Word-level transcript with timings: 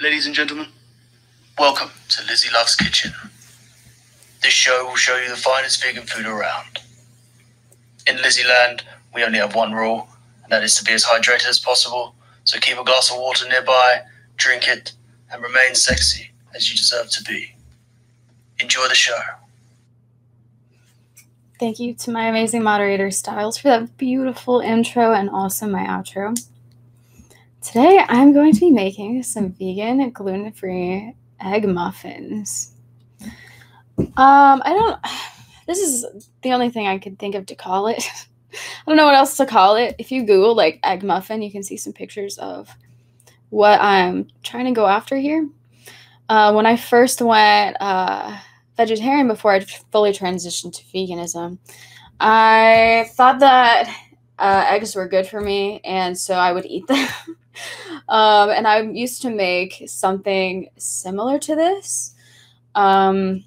Ladies 0.00 0.26
and 0.26 0.34
gentlemen, 0.34 0.66
welcome 1.56 1.90
to 2.08 2.24
Lizzie 2.26 2.52
Loves 2.52 2.74
Kitchen. 2.74 3.12
This 4.42 4.52
show 4.52 4.84
will 4.84 4.96
show 4.96 5.16
you 5.18 5.28
the 5.28 5.36
finest 5.36 5.82
vegan 5.82 6.02
food 6.02 6.26
around. 6.26 6.80
In 8.04 8.16
Lizzie 8.16 8.46
Land, 8.46 8.82
we 9.14 9.22
only 9.22 9.38
have 9.38 9.54
one 9.54 9.72
rule, 9.72 10.08
and 10.42 10.50
that 10.50 10.64
is 10.64 10.74
to 10.76 10.84
be 10.84 10.92
as 10.92 11.04
hydrated 11.04 11.48
as 11.48 11.60
possible. 11.60 12.16
So 12.42 12.58
keep 12.58 12.76
a 12.76 12.82
glass 12.82 13.12
of 13.12 13.18
water 13.18 13.48
nearby, 13.48 14.00
drink 14.36 14.66
it, 14.66 14.92
and 15.30 15.40
remain 15.40 15.76
sexy 15.76 16.32
as 16.56 16.68
you 16.68 16.76
deserve 16.76 17.10
to 17.10 17.22
be. 17.22 17.54
Enjoy 18.58 18.88
the 18.88 18.96
show. 18.96 19.20
Thank 21.60 21.78
you 21.78 21.94
to 21.94 22.10
my 22.10 22.26
amazing 22.26 22.64
moderator 22.64 23.12
Styles 23.12 23.58
for 23.58 23.68
that 23.68 23.96
beautiful 23.96 24.58
intro 24.58 25.12
and 25.12 25.30
also 25.30 25.68
my 25.68 25.84
outro. 25.84 26.36
Today 27.64 28.04
I'm 28.08 28.34
going 28.34 28.52
to 28.52 28.60
be 28.60 28.70
making 28.70 29.22
some 29.22 29.50
vegan 29.52 30.10
gluten 30.10 30.52
free 30.52 31.16
egg 31.40 31.66
muffins. 31.66 32.74
Um, 33.98 34.12
I 34.16 34.74
don't, 34.74 35.00
this 35.66 35.78
is 35.78 36.28
the 36.42 36.52
only 36.52 36.68
thing 36.68 36.86
I 36.86 36.98
could 36.98 37.18
think 37.18 37.34
of 37.34 37.46
to 37.46 37.54
call 37.54 37.86
it. 37.86 38.04
I 38.52 38.56
don't 38.86 38.98
know 38.98 39.06
what 39.06 39.14
else 39.14 39.38
to 39.38 39.46
call 39.46 39.76
it. 39.76 39.96
If 39.98 40.12
you 40.12 40.24
Google 40.24 40.54
like 40.54 40.78
egg 40.84 41.02
muffin, 41.02 41.40
you 41.40 41.50
can 41.50 41.62
see 41.62 41.78
some 41.78 41.94
pictures 41.94 42.36
of 42.36 42.68
what 43.48 43.80
I'm 43.80 44.28
trying 44.42 44.66
to 44.66 44.72
go 44.72 44.86
after 44.86 45.16
here. 45.16 45.48
Uh, 46.28 46.52
when 46.52 46.66
I 46.66 46.76
first 46.76 47.22
went 47.22 47.78
uh, 47.80 48.36
vegetarian 48.76 49.26
before 49.26 49.52
I 49.52 49.60
fully 49.90 50.12
transitioned 50.12 50.74
to 50.74 50.84
veganism, 50.84 51.56
I 52.20 53.08
thought 53.14 53.38
that 53.40 53.88
uh, 54.38 54.66
eggs 54.68 54.94
were 54.94 55.08
good 55.08 55.26
for 55.26 55.40
me, 55.40 55.80
and 55.82 56.16
so 56.16 56.34
I 56.34 56.52
would 56.52 56.66
eat 56.66 56.86
them. 56.88 57.08
um, 58.08 58.50
and 58.50 58.66
I 58.66 58.82
used 58.82 59.22
to 59.22 59.30
make 59.30 59.84
something 59.86 60.68
similar 60.76 61.38
to 61.40 61.54
this. 61.54 62.14
Um, 62.74 63.44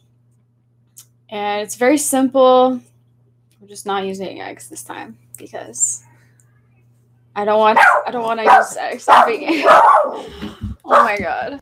and 1.30 1.62
it's 1.62 1.76
very 1.76 1.98
simple. 1.98 2.80
I'm 3.62 3.67
just 3.67 3.86
not 3.86 4.06
using 4.06 4.42
eggs 4.42 4.70
this 4.70 4.84
time 4.84 5.17
because 5.38 6.04
I 7.36 7.45
don't 7.45 7.59
want 7.59 7.80
I 8.06 8.12
don't 8.12 8.23
want 8.23 8.40
to 8.40 8.45
use 8.45 8.78
eggs. 8.78 9.06
oh 9.09 10.73
my 10.86 11.17
god. 11.20 11.60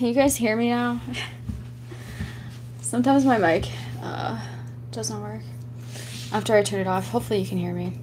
Can 0.00 0.08
you 0.08 0.14
guys 0.14 0.34
hear 0.34 0.56
me 0.56 0.70
now? 0.70 0.98
Sometimes 2.80 3.26
my 3.26 3.36
mic 3.36 3.68
uh, 4.00 4.40
doesn't 4.92 5.20
work 5.20 5.42
after 6.32 6.56
I 6.56 6.62
turn 6.62 6.80
it 6.80 6.86
off. 6.86 7.08
Hopefully 7.08 7.40
you 7.40 7.46
can 7.46 7.58
hear 7.58 7.74
me. 7.74 8.00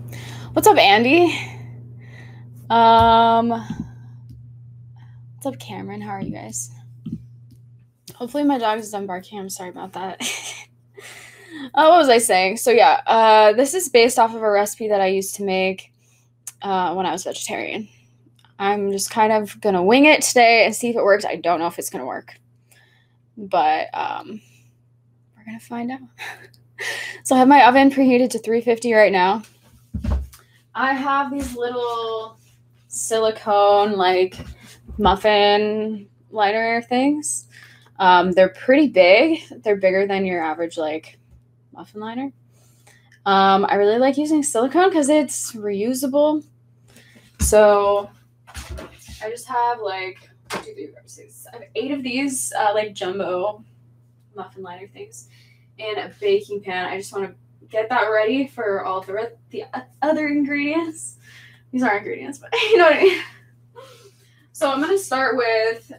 What's 0.54 0.67
up, 0.67 0.78
Andy? 0.78 1.36
Um, 2.70 3.50
what's 3.50 5.45
up, 5.48 5.58
Cameron? 5.58 6.02
How 6.02 6.12
are 6.12 6.22
you 6.22 6.30
guys? 6.30 6.70
Hopefully 8.14 8.44
my 8.44 8.59
dog 8.59 8.78
is 8.78 8.92
done 8.92 9.08
barking. 9.08 9.39
I'm 9.39 9.50
sorry 9.50 9.70
about 9.70 9.94
that. 9.94 10.22
oh, 11.73 11.89
what 11.89 11.98
was 11.98 12.09
I 12.09 12.20
saying? 12.20 12.58
So 12.58 12.70
yeah, 12.70 13.02
uh, 13.08 13.54
this 13.54 13.73
is 13.73 13.89
based 13.89 14.20
off 14.20 14.36
of 14.36 14.44
a 14.44 14.52
recipe 14.52 14.89
that 14.89 15.02
I 15.02 15.08
used 15.08 15.34
to 15.38 15.44
make 15.44 15.92
uh, 16.61 16.94
when 16.94 17.08
I 17.08 17.11
was 17.11 17.23
vegetarian. 17.23 17.89
I'm 18.60 18.92
just 18.92 19.12
kind 19.12 19.32
of 19.32 19.60
gonna 19.62 19.84
wing 19.84 20.06
it 20.06 20.22
today 20.22 20.66
and 20.66 20.76
see 20.76 20.90
if 20.90 20.96
it 20.96 21.04
works. 21.04 21.26
I 21.26 21.36
don't 21.36 21.60
know 21.60 21.68
if 21.68 21.78
it's 21.78 21.90
gonna 21.90 22.06
work, 22.06 22.36
but 23.38 23.88
um, 23.94 24.42
we're 25.36 25.45
gonna 25.45 25.60
find 25.60 25.92
out. 25.92 26.00
so 27.23 27.36
I 27.36 27.40
have 27.40 27.48
my 27.48 27.67
oven 27.67 27.92
preheated 27.92 28.30
to 28.32 28.40
350 28.40 28.94
right 28.94 29.12
now. 29.12 29.44
I 30.73 30.94
have 30.94 31.32
these 31.32 31.56
little 31.56 32.38
silicone 32.88 33.94
like 33.94 34.38
muffin 34.98 36.08
liner 36.32 36.82
things. 36.82 37.48
Um, 38.00 38.32
they're 38.32 38.50
pretty 38.50 38.88
big. 38.88 39.42
They're 39.64 39.76
bigger 39.76 40.06
than 40.08 40.26
your 40.26 40.44
average 40.44 40.78
like 40.78 41.17
muffin 41.73 42.02
liner. 42.02 42.32
Um, 43.26 43.66
I 43.67 43.76
really 43.76 43.98
like 43.98 44.17
using 44.17 44.44
silicone 44.44 44.90
because 44.90 45.10
it's 45.10 45.54
reusable. 45.54 46.46
So 47.40 48.10
I 49.23 49.30
just 49.30 49.48
have 49.48 49.80
like 49.80 50.30
two, 50.50 50.73
three, 50.73 50.88
four, 50.88 51.02
six. 51.05 51.45
I 51.52 51.58
have 51.58 51.66
eight 51.76 51.92
of 51.92 52.04
these 52.04 52.54
uh, 52.54 52.72
like 52.73 52.94
jumbo 52.94 53.64
muffin 54.36 54.64
liner 54.64 54.88
things 54.88 55.30
in 55.78 55.98
a 55.98 56.11
baking 56.20 56.61
pan. 56.61 56.86
I 56.86 56.98
just 56.98 57.11
want 57.14 57.30
to 57.30 57.36
get 57.67 57.89
that 57.89 58.08
ready 58.08 58.48
for 58.48 58.86
all 58.86 59.02
the 59.02 59.14
re- 59.14 59.36
the 59.50 59.64
other 60.02 60.28
ingredients. 60.28 61.17
These 61.72 61.83
aren't 61.83 61.98
ingredients, 61.98 62.39
but 62.39 62.54
you 62.72 62.78
know 62.78 62.86
what 62.86 62.98
I 62.98 63.04
mean. 63.04 63.22
So 64.54 64.72
I'm 64.72 64.82
gonna 64.82 64.98
start 64.98 65.38
with 65.38 65.92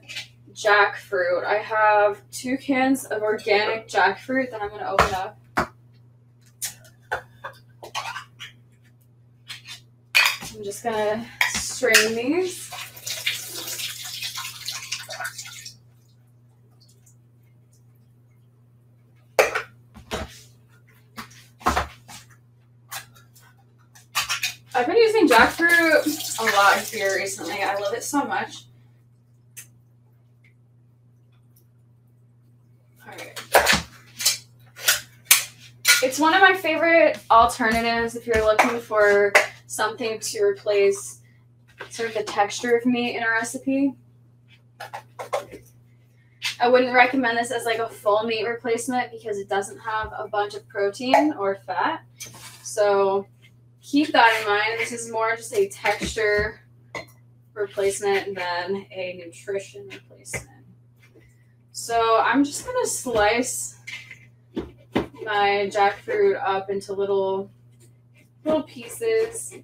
jackfruit. 0.52 1.44
I 1.44 1.58
have 1.58 2.20
two 2.30 2.58
cans 2.58 3.04
of 3.04 3.22
organic 3.22 3.86
jackfruit 3.88 4.50
that 4.50 4.62
I'm 4.62 4.70
gonna 4.70 4.90
open 4.90 5.14
up. 5.14 5.38
I'm 10.58 10.64
just 10.64 10.82
gonna 10.82 11.24
strain 11.50 12.16
these. 12.16 12.68
I've 24.74 24.86
been 24.86 24.96
using 24.96 25.28
jackfruit 25.28 26.06
a 26.06 26.44
recently. 27.06 27.62
I 27.62 27.78
love 27.78 27.94
it 27.94 28.02
so 28.02 28.24
much. 28.24 28.64
Alright. 33.04 33.40
It's 36.02 36.18
one 36.18 36.34
of 36.34 36.40
my 36.40 36.54
favorite 36.54 37.18
alternatives 37.30 38.14
if 38.14 38.26
you're 38.26 38.44
looking 38.44 38.78
for 38.78 39.32
something 39.66 40.20
to 40.20 40.42
replace 40.42 41.20
sort 41.90 42.10
of 42.10 42.14
the 42.14 42.22
texture 42.22 42.76
of 42.76 42.86
meat 42.86 43.16
in 43.16 43.22
a 43.22 43.30
recipe. 43.30 43.94
I 46.60 46.68
wouldn't 46.68 46.94
recommend 46.94 47.38
this 47.38 47.50
as 47.50 47.64
like 47.64 47.78
a 47.78 47.88
full 47.88 48.24
meat 48.24 48.46
replacement 48.46 49.12
because 49.12 49.38
it 49.38 49.48
doesn't 49.48 49.78
have 49.78 50.12
a 50.16 50.28
bunch 50.28 50.54
of 50.54 50.68
protein 50.68 51.32
or 51.38 51.58
fat. 51.66 52.04
So 52.62 53.26
keep 53.80 54.12
that 54.12 54.40
in 54.40 54.48
mind. 54.48 54.78
This 54.78 54.92
is 54.92 55.10
more 55.10 55.36
just 55.36 55.52
a 55.54 55.68
texture 55.68 56.60
replacement 57.58 58.28
and 58.28 58.36
then 58.36 58.86
a 58.90 59.22
nutrition 59.24 59.88
replacement. 59.88 60.64
So 61.72 62.20
I'm 62.20 62.44
just 62.44 62.64
gonna 62.66 62.86
slice 62.86 63.78
my 65.24 65.70
jackfruit 65.72 66.40
up 66.42 66.70
into 66.70 66.92
little 66.92 67.50
little 68.44 68.62
pieces. 68.62 69.54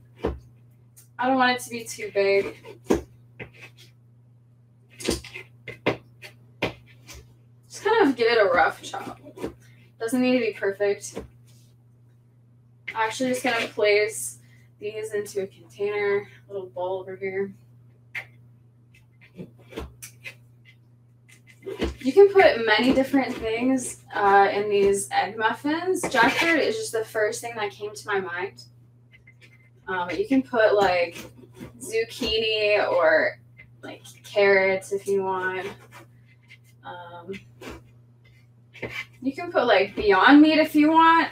I 1.19 1.28
don't 1.28 1.37
want 1.37 1.56
it 1.56 1.62
to 1.65 1.71
be 1.71 1.84
too 1.84 2.10
big. 2.12 2.56
Just 7.69 7.84
kind 7.84 8.09
of 8.09 8.16
give 8.16 8.27
it 8.31 8.38
a 8.38 8.50
rough 8.53 8.83
chop. 8.83 9.21
Doesn't 9.99 10.21
need 10.21 10.38
to 10.38 10.47
be 10.47 10.53
perfect. 10.53 11.19
I'm 12.88 12.97
actually 12.97 13.31
just 13.31 13.43
gonna 13.43 13.66
place 13.69 14.38
these 14.78 15.13
into 15.15 15.42
a 15.42 15.47
container, 15.47 16.28
little 16.48 16.66
bowl 16.66 17.01
over 17.01 17.16
here. 17.16 17.54
You 22.04 22.12
can 22.12 22.28
put 22.33 22.66
many 22.66 22.92
different 22.92 23.34
things 23.34 24.03
uh, 24.15 24.48
in 24.53 24.68
these 24.68 25.09
egg 25.10 25.39
muffins. 25.39 26.03
Jackfruit 26.03 26.59
is 26.59 26.77
just 26.77 26.92
the 26.92 27.04
first 27.04 27.41
thing 27.41 27.54
that 27.56 27.71
came 27.71 27.95
to 27.95 28.06
my 28.06 28.21
mind. 28.21 28.65
Um, 29.89 30.10
you 30.10 30.28
can 30.28 30.42
put 30.42 30.74
like 30.74 31.27
zucchini 31.78 32.86
or 32.91 33.39
like 33.83 34.03
carrots 34.22 34.92
if 34.92 35.06
you 35.06 35.22
want. 35.22 35.66
Um, 36.84 37.33
you 39.22 39.33
can 39.33 39.51
put 39.51 39.66
like 39.66 39.97
Beyond 39.97 40.42
Meat 40.42 40.59
if 40.59 40.74
you 40.74 40.91
want 40.91 41.28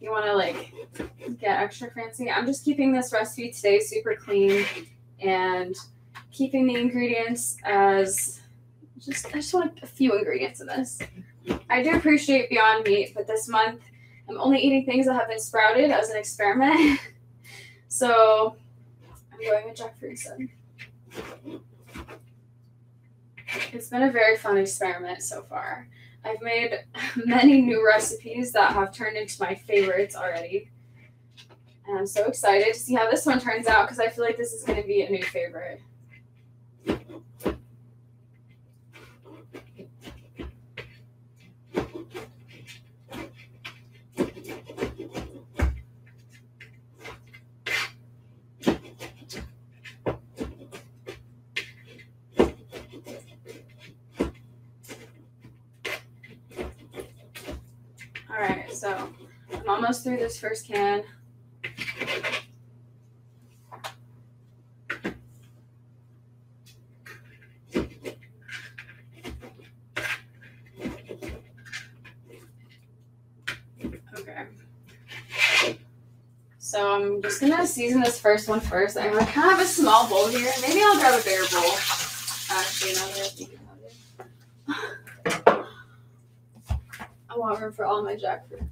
you 0.00 0.10
want 0.10 0.24
to 0.26 0.34
like 0.34 0.72
get 1.40 1.60
extra 1.60 1.90
fancy. 1.90 2.30
I'm 2.30 2.46
just 2.46 2.64
keeping 2.64 2.92
this 2.92 3.12
recipe 3.12 3.50
today 3.50 3.80
super 3.80 4.14
clean 4.14 4.64
and 5.20 5.74
keeping 6.30 6.66
the 6.66 6.76
ingredients 6.76 7.56
as 7.64 8.40
just 8.98 9.26
I 9.26 9.32
just 9.32 9.54
want 9.54 9.78
a 9.82 9.86
few 9.86 10.16
ingredients 10.16 10.60
in 10.60 10.66
this. 10.66 10.98
I 11.70 11.82
do 11.82 11.96
appreciate 11.96 12.50
Beyond 12.50 12.84
Meat, 12.84 13.12
but 13.14 13.26
this 13.26 13.48
month 13.48 13.80
I'm 14.28 14.38
only 14.38 14.60
eating 14.60 14.84
things 14.84 15.06
that 15.06 15.14
have 15.14 15.28
been 15.28 15.40
sprouted 15.40 15.90
as 15.90 16.10
an 16.10 16.18
experiment. 16.18 17.00
so 17.88 18.56
I'm 19.32 19.40
going 19.40 19.68
with 19.68 20.02
instead. 20.02 20.48
It's 23.72 23.88
been 23.88 24.02
a 24.02 24.12
very 24.12 24.36
fun 24.36 24.58
experiment 24.58 25.22
so 25.22 25.42
far. 25.42 25.88
I've 26.24 26.42
made 26.42 26.78
many 27.16 27.62
new 27.62 27.84
recipes 27.86 28.52
that 28.52 28.72
have 28.72 28.92
turned 28.92 29.16
into 29.16 29.40
my 29.40 29.54
favorites 29.54 30.14
already. 30.14 30.70
And 31.86 31.98
I'm 31.98 32.06
so 32.06 32.26
excited 32.26 32.74
to 32.74 32.78
see 32.78 32.94
how 32.94 33.10
this 33.10 33.24
one 33.24 33.40
turns 33.40 33.66
out 33.66 33.86
because 33.86 33.98
I 33.98 34.08
feel 34.08 34.24
like 34.24 34.36
this 34.36 34.52
is 34.52 34.62
going 34.62 34.80
to 34.80 34.86
be 34.86 35.02
a 35.02 35.10
new 35.10 35.22
favorite. 35.22 35.80
All 58.30 58.44
right, 58.44 58.72
so 58.72 59.08
I'm 59.68 59.77
almost 59.88 60.04
through 60.04 60.18
this 60.18 60.38
first 60.38 60.66
can. 60.66 61.02
Okay. 74.14 74.46
So 76.58 76.94
I'm 76.94 77.22
just 77.22 77.40
gonna 77.40 77.66
season 77.66 78.02
this 78.02 78.20
first 78.20 78.46
one 78.46 78.60
first. 78.60 78.98
I 78.98 79.08
kind 79.08 79.18
of 79.18 79.28
have 79.30 79.58
a 79.58 79.64
small 79.64 80.06
bowl 80.06 80.28
here. 80.28 80.52
Maybe 80.60 80.82
I'll 80.84 80.98
grab 80.98 81.18
a 81.18 81.24
bigger 81.24 81.44
bowl. 81.50 81.72
Actually, 82.50 82.92
now 82.92 83.06
that 83.06 83.20
I 83.24 83.28
think 83.30 83.50
about 83.54 83.78
it. 85.24 85.66
I 87.30 87.38
want 87.38 87.58
room 87.58 87.72
for 87.72 87.86
all 87.86 88.02
my 88.02 88.14
jackfruit. 88.14 88.68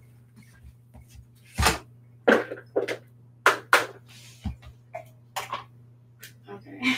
Okay. 6.69 6.97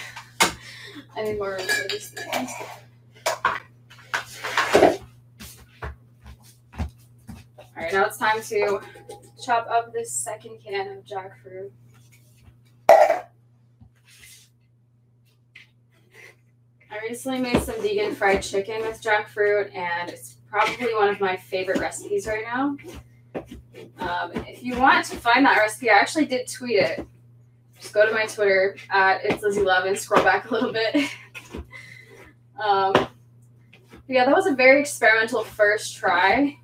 Need 1.19 1.39
more 1.39 1.59
for 1.59 1.89
things. 1.89 2.53
Alright, 7.77 7.93
now 7.93 8.05
it's 8.05 8.19
time 8.19 8.41
to 8.43 8.81
chop 9.45 9.69
up 9.69 9.93
this 9.93 10.13
second 10.13 10.59
can 10.65 10.97
of 10.97 11.05
jackfruit. 11.05 11.71
I 16.91 16.99
recently 17.03 17.41
made 17.41 17.63
some 17.63 17.81
vegan 17.83 18.15
fried 18.15 18.43
chicken 18.43 18.81
with 18.83 19.03
jackfruit, 19.03 19.75
and 19.75 20.09
it's 20.11 20.37
probably 20.49 20.95
one 20.95 21.09
of 21.09 21.21
my 21.21 21.37
favorite 21.37 21.81
recipes 21.81 22.29
right 22.29 22.45
now. 22.45 22.77
Um, 23.99 24.33
if 24.47 24.63
you 24.63 24.79
want 24.79 25.05
to 25.07 25.17
find 25.17 25.45
that 25.45 25.59
recipe, 25.59 25.91
I 25.91 25.99
actually 25.99 26.27
did 26.27 26.47
tweet 26.49 26.77
it. 26.77 27.07
Just 27.81 27.95
go 27.95 28.07
to 28.07 28.13
my 28.13 28.27
Twitter 28.27 28.77
at 28.91 29.25
it's 29.25 29.43
Lizzie 29.43 29.63
Love 29.63 29.85
and 29.85 29.99
scroll 29.99 30.25
back 30.25 30.51
a 30.51 30.55
little 30.55 30.73
bit. 30.73 30.97
um, 32.65 32.95
yeah, 34.09 34.25
that 34.25 34.35
was 34.35 34.47
a 34.47 34.55
very 34.55 34.81
experimental 34.81 35.45
first 35.45 35.97
try 35.97 36.59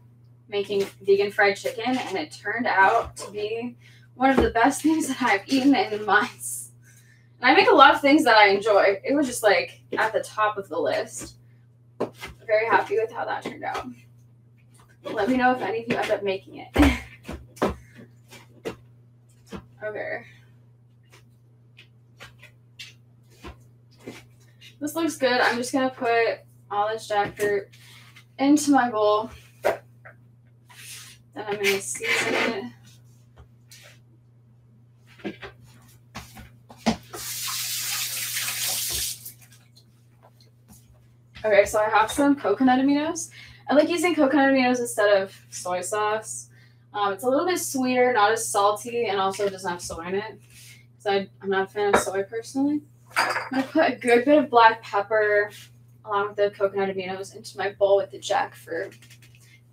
making 0.49 0.85
vegan 1.03 1.31
fried 1.31 1.57
chicken, 1.57 1.97
and 1.97 2.17
it 2.17 2.31
turned 2.31 2.67
out 2.67 3.17
to 3.17 3.31
be 3.31 3.77
one 4.15 4.31
of 4.31 4.37
the 4.37 4.51
best 4.51 4.83
things 4.87 5.09
that 5.09 5.21
I've 5.23 5.43
eaten 5.47 5.75
in 5.75 6.05
months. 6.05 6.71
And 7.41 7.51
I 7.51 7.55
make 7.55 7.69
a 7.71 7.75
lot 7.75 7.95
of 7.95 8.01
things 8.01 8.25
that 8.25 8.37
I 8.37 8.49
enjoy. 8.49 9.01
It 9.05 9.15
was 9.15 9.27
just 9.27 9.43
like 9.43 9.81
at 9.99 10.13
the 10.13 10.21
top 10.21 10.57
of 10.57 10.69
the 10.69 10.79
list. 10.79 11.37
Very 12.47 12.67
happy 12.67 12.97
with 12.99 13.13
how 13.13 13.25
that 13.25 13.43
turned 13.43 13.65
out. 13.65 13.87
Let 15.05 15.29
me 15.29 15.37
know 15.37 15.53
if 15.53 15.61
any 15.61 15.83
of 15.83 15.89
you 15.89 15.97
end 15.97 16.11
up 16.11 16.23
making 16.23 16.65
it. 16.67 16.69
okay. 19.85 20.25
This 24.81 24.94
looks 24.94 25.17
good. 25.17 25.41
I'm 25.41 25.56
just 25.56 25.73
gonna 25.73 25.91
put 25.91 26.41
all 26.71 26.88
this 26.88 27.09
jackfruit 27.09 27.67
into 28.38 28.71
my 28.71 28.91
bowl. 28.91 29.31
Then 29.62 29.79
I'm 31.37 31.56
gonna 31.56 31.81
season 31.81 32.35
it. 32.35 32.65
Okay, 41.44 41.67
so 41.67 41.79
I 41.79 41.91
have 41.91 42.11
some 42.11 42.37
coconut 42.37 42.81
aminos. 42.81 43.31
I 43.69 43.75
like 43.75 43.88
using 43.88 44.15
coconut 44.15 44.50
aminos 44.50 44.81
instead 44.81 45.23
of 45.23 45.37
soy 45.50 45.82
sauce. 45.82 46.49
Um, 46.94 47.12
it's 47.12 47.25
a 47.25 47.29
little 47.29 47.47
bit 47.47 47.59
sweeter, 47.59 48.12
not 48.12 48.32
as 48.32 48.49
salty, 48.49 49.06
and 49.06 49.20
also 49.20 49.49
doesn't 49.49 49.70
have 49.70 49.82
soy 49.82 50.06
in 50.06 50.15
it. 50.15 50.41
So 50.99 51.11
I, 51.11 51.29
I'm 51.43 51.50
not 51.50 51.65
a 51.65 51.67
fan 51.67 51.94
of 51.94 52.00
soy 52.00 52.23
personally. 52.23 52.82
I'm 53.17 53.35
gonna 53.51 53.63
put 53.65 53.93
a 53.93 53.97
good 53.97 54.25
bit 54.25 54.39
of 54.39 54.51
black 54.51 54.83
pepper 54.83 55.51
along 56.05 56.29
with 56.29 56.37
the 56.37 56.51
coconut 56.51 56.95
aminos 56.95 57.35
into 57.35 57.57
my 57.57 57.71
bowl 57.73 57.97
with 57.97 58.11
the 58.11 58.19
jackfruit. 58.19 58.95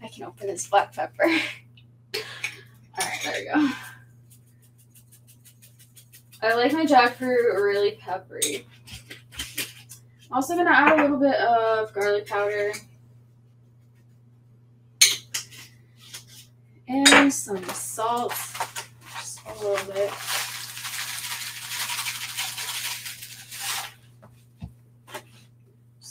I 0.02 0.08
can 0.08 0.24
open 0.24 0.48
this 0.48 0.68
black 0.68 0.94
pepper. 0.94 1.24
All 2.16 2.22
right, 3.00 3.20
there 3.24 3.34
we 3.40 3.46
go. 3.46 3.70
I 6.44 6.56
like 6.56 6.74
my 6.74 6.86
jackfruit 6.86 7.56
really 7.56 7.92
peppery. 8.02 8.66
I'm 10.30 10.38
also 10.38 10.56
gonna 10.56 10.72
add 10.72 10.98
a 10.98 11.02
little 11.02 11.20
bit 11.20 11.36
of 11.36 11.94
garlic 11.94 12.26
powder 12.26 12.72
and 16.88 17.32
some 17.32 17.64
salt, 17.66 18.34
just 19.14 19.40
a 19.46 19.54
little 19.64 19.94
bit. 19.94 20.12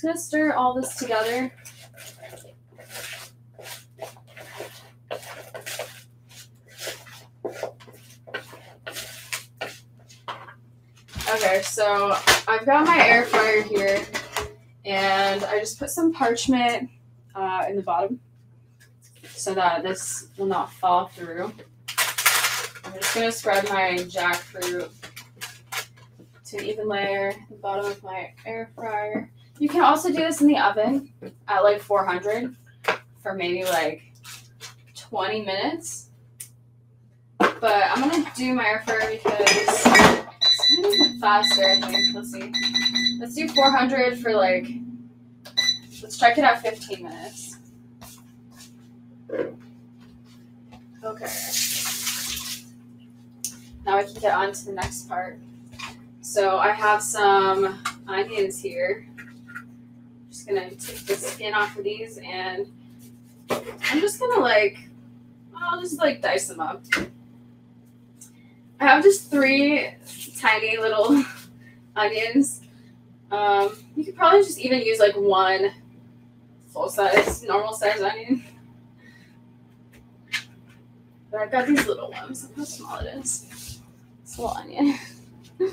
I'm 0.03 0.15
just 0.15 0.33
gonna 0.33 0.45
stir 0.47 0.53
all 0.55 0.73
this 0.73 0.97
together. 0.97 1.53
Okay, 11.29 11.61
so 11.63 12.17
I've 12.49 12.65
got 12.65 12.87
my 12.87 13.07
air 13.07 13.27
fryer 13.27 13.63
here, 13.63 14.01
and 14.87 15.45
I 15.45 15.59
just 15.59 15.79
put 15.79 15.91
some 15.91 16.15
parchment 16.15 16.89
uh, 17.35 17.67
in 17.69 17.77
the 17.77 17.83
bottom 17.83 18.21
so 19.35 19.53
that 19.53 19.83
this 19.83 20.29
will 20.39 20.47
not 20.47 20.73
fall 20.73 21.09
through. 21.09 21.53
I'm 22.85 22.95
just 22.95 23.15
gonna 23.15 23.33
spread 23.33 23.69
my 23.69 23.97
jackfruit 23.99 24.89
to 26.47 26.57
an 26.57 26.65
even 26.65 26.89
layer 26.89 27.29
at 27.31 27.49
the 27.51 27.57
bottom 27.57 27.85
of 27.85 28.03
my 28.03 28.33
air 28.47 28.71
fryer. 28.75 29.31
You 29.61 29.69
can 29.69 29.83
also 29.83 30.09
do 30.09 30.17
this 30.17 30.41
in 30.41 30.47
the 30.47 30.57
oven 30.57 31.13
at 31.47 31.61
like 31.61 31.83
400 31.83 32.57
for 33.23 33.35
maybe 33.35 33.63
like 33.65 34.01
20 34.97 35.45
minutes. 35.45 36.09
But 37.39 37.85
I'm 37.91 38.01
gonna 38.01 38.25
do 38.35 38.55
my 38.55 38.65
air 38.65 38.83
fryer 38.87 39.11
because 39.11 39.37
it's 39.39 41.21
faster, 41.21 41.63
I 41.63 41.79
think. 41.79 42.15
Let's 42.15 42.33
see. 42.33 42.53
Let's 43.21 43.35
do 43.35 43.49
400 43.49 44.19
for 44.19 44.33
like, 44.33 44.67
let's 46.03 46.17
check 46.19 46.39
it 46.39 46.45
at 46.45 46.63
15 46.63 47.03
minutes. 47.03 47.59
Okay. 51.05 51.27
Now 53.85 53.99
I 53.99 54.05
can 54.05 54.15
get 54.23 54.33
on 54.33 54.53
to 54.53 54.65
the 54.65 54.73
next 54.73 55.07
part. 55.07 55.39
So 56.23 56.57
I 56.57 56.71
have 56.71 57.03
some 57.03 57.79
onions 58.09 58.59
here. 58.59 59.07
Just 60.41 60.49
gonna 60.49 60.71
take 60.71 61.05
the 61.05 61.15
skin 61.17 61.53
off 61.53 61.77
of 61.77 61.85
these 61.85 62.17
and 62.17 62.67
I'm 63.51 64.01
just 64.01 64.19
gonna 64.19 64.41
like, 64.41 64.79
I'll 65.55 65.79
just 65.83 65.99
like 65.99 66.23
dice 66.23 66.49
them 66.49 66.61
up. 66.61 66.83
I 68.81 68.87
have 68.87 69.05
just 69.05 69.31
three 69.31 69.91
tiny 70.39 70.79
little 70.79 71.23
onions. 71.97 72.63
Um, 73.31 73.77
you 73.95 74.03
could 74.03 74.17
probably 74.17 74.41
just 74.41 74.59
even 74.61 74.81
use 74.81 74.99
like 74.99 75.15
one 75.15 75.73
full 76.69 76.89
size, 76.89 77.43
normal 77.43 77.75
size 77.75 78.01
onion. 78.01 78.43
But 81.31 81.41
I've 81.43 81.53
got 81.53 81.67
these 81.67 81.87
little 81.87 82.11
ones. 82.13 82.45
Look 82.45 82.57
how 82.57 82.65
small 82.65 82.99
it 83.01 83.15
is. 83.15 83.79
It's 84.23 84.39
a 84.39 84.41
little 84.41 84.57
onion. 84.57 84.99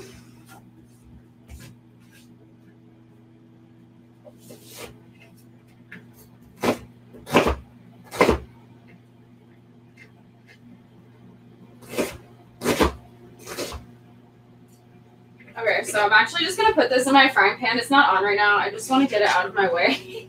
Okay, 15.60 15.82
so 15.98 16.04
I'm 16.04 16.12
actually 16.12 16.44
just 16.44 16.56
gonna 16.56 16.72
put 16.72 16.90
this 16.90 17.08
in 17.08 17.12
my 17.12 17.28
frying 17.28 17.58
pan. 17.58 17.76
It's 17.76 17.90
not 17.90 18.16
on 18.16 18.22
right 18.22 18.36
now. 18.36 18.56
I 18.56 18.70
just 18.70 18.88
want 18.88 19.02
to 19.02 19.10
get 19.12 19.20
it 19.20 19.26
out 19.26 19.46
of 19.46 19.54
my 19.54 19.68
way. 19.72 20.28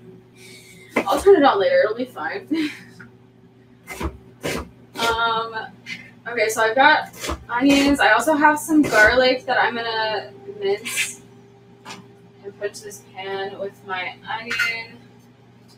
I'll 0.96 1.22
turn 1.22 1.36
it 1.36 1.44
on 1.44 1.60
later. 1.60 1.84
It'll 1.84 1.96
be 1.96 2.06
fine. 2.06 2.48
um, 4.98 5.54
okay, 6.28 6.50
so 6.50 6.64
I've 6.64 6.76
got 6.76 7.12
onions. 7.48 8.00
I 8.00 8.14
also 8.14 8.34
have 8.34 8.58
some 8.58 8.82
garlic 8.82 9.46
that 9.46 9.60
I'm 9.64 9.76
gonna 9.76 10.34
mince 10.60 11.22
and 12.44 12.60
put 12.60 12.74
to 12.74 12.86
this 12.86 13.04
pan 13.14 13.60
with 13.60 13.80
my 13.86 14.16
onion. 14.28 14.98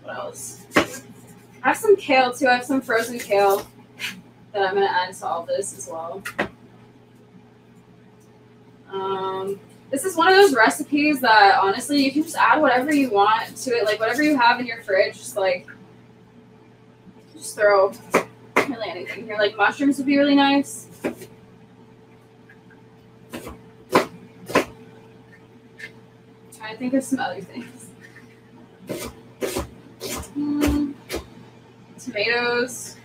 What 0.04 0.16
else? 0.16 0.66
I 0.78 1.68
have 1.68 1.78
some 1.78 1.98
kale 1.98 2.32
too. 2.32 2.48
I 2.48 2.54
have 2.54 2.64
some 2.64 2.80
frozen 2.80 3.20
kale 3.20 3.68
that 4.54 4.66
I'm 4.66 4.74
gonna 4.74 4.86
add 4.86 5.14
to 5.16 5.26
all 5.26 5.44
this 5.44 5.78
as 5.78 5.90
well. 5.92 6.24
This 9.92 10.06
is 10.06 10.16
one 10.16 10.30
of 10.30 10.36
those 10.36 10.56
recipes 10.56 11.20
that 11.20 11.60
honestly 11.62 12.04
you 12.04 12.12
can 12.12 12.24
just 12.24 12.38
add 12.38 12.62
whatever 12.62 12.96
you 12.96 13.12
want 13.12 13.56
to 13.58 13.72
it, 13.72 13.84
like 13.84 14.00
whatever 14.00 14.24
you 14.24 14.38
have 14.38 14.60
in 14.60 14.66
your 14.66 14.82
fridge, 14.82 15.16
just 15.16 15.36
like 15.36 15.68
just 17.34 17.56
throw 17.56 17.92
really 18.56 18.90
anything 18.90 19.26
here. 19.26 19.36
Like 19.38 19.58
mushrooms 19.58 19.98
would 19.98 20.06
be 20.06 20.18
really 20.18 20.36
nice. 20.36 20.88
I 26.64 26.76
think 26.78 26.94
of 26.94 27.04
some 27.04 27.20
other 27.20 27.42
things. 27.42 27.88
Mm, 30.38 30.94
tomatoes, 32.00 32.96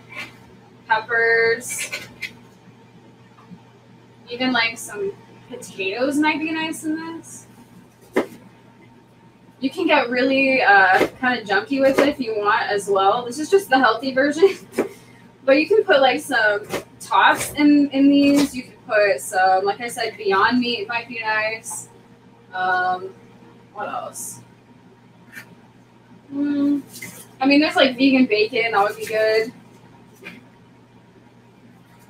peppers, 0.87 1.91
even 4.29 4.53
like 4.53 4.77
some 4.77 5.11
potatoes 5.47 6.17
might 6.17 6.39
be 6.39 6.51
nice 6.51 6.83
in 6.83 6.95
this. 6.95 7.47
You 9.59 9.69
can 9.71 9.87
get 9.87 10.09
really 10.09 10.61
uh, 10.61 11.07
kind 11.19 11.39
of 11.39 11.47
junky 11.47 11.79
with 11.79 11.97
it 11.99 12.09
if 12.09 12.19
you 12.19 12.35
want 12.37 12.69
as 12.69 12.87
well. 12.87 13.25
This 13.25 13.39
is 13.39 13.49
just 13.49 13.69
the 13.69 13.79
healthy 13.79 14.13
version. 14.13 14.49
but 15.45 15.53
you 15.53 15.67
can 15.67 15.83
put 15.83 15.99
like 15.99 16.21
some 16.21 16.67
tots 16.99 17.53
in, 17.53 17.89
in 17.89 18.09
these. 18.09 18.55
You 18.55 18.63
can 18.63 18.73
put 18.87 19.19
some, 19.19 19.65
like 19.65 19.81
I 19.81 19.87
said, 19.87 20.15
Beyond 20.17 20.59
Meat 20.59 20.87
might 20.87 21.07
be 21.07 21.19
nice. 21.21 21.89
Um, 22.53 23.13
what 23.73 23.87
else? 23.87 24.41
Mm, 26.31 26.83
I 27.39 27.45
mean, 27.45 27.61
there's 27.61 27.75
like 27.75 27.97
vegan 27.97 28.25
bacon. 28.25 28.73
That 28.73 28.83
would 28.83 28.97
be 28.97 29.05
good. 29.05 29.51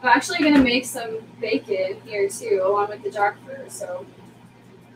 I'm 0.01 0.09
actually 0.09 0.39
gonna 0.39 0.63
make 0.63 0.85
some 0.85 1.19
bacon 1.41 1.97
here 2.05 2.29
too, 2.29 2.61
along 2.63 2.89
with 2.89 3.03
the 3.03 3.09
jackfruit. 3.09 3.71
So 3.71 4.05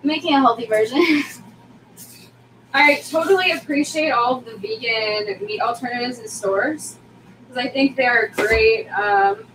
I'm 0.02 0.08
making 0.08 0.36
a 0.36 0.40
healthy 0.40 0.68
version. 0.68 1.24
I 2.74 3.02
totally 3.10 3.52
appreciate 3.52 4.12
all 4.12 4.40
the 4.40 4.56
vegan 4.58 5.46
meat 5.46 5.60
alternatives 5.60 6.20
in 6.20 6.28
stores 6.28 6.98
because 7.42 7.58
I 7.58 7.68
think 7.70 7.98
they're 7.98 8.32
great. 8.36 8.88
Um, 8.90 9.46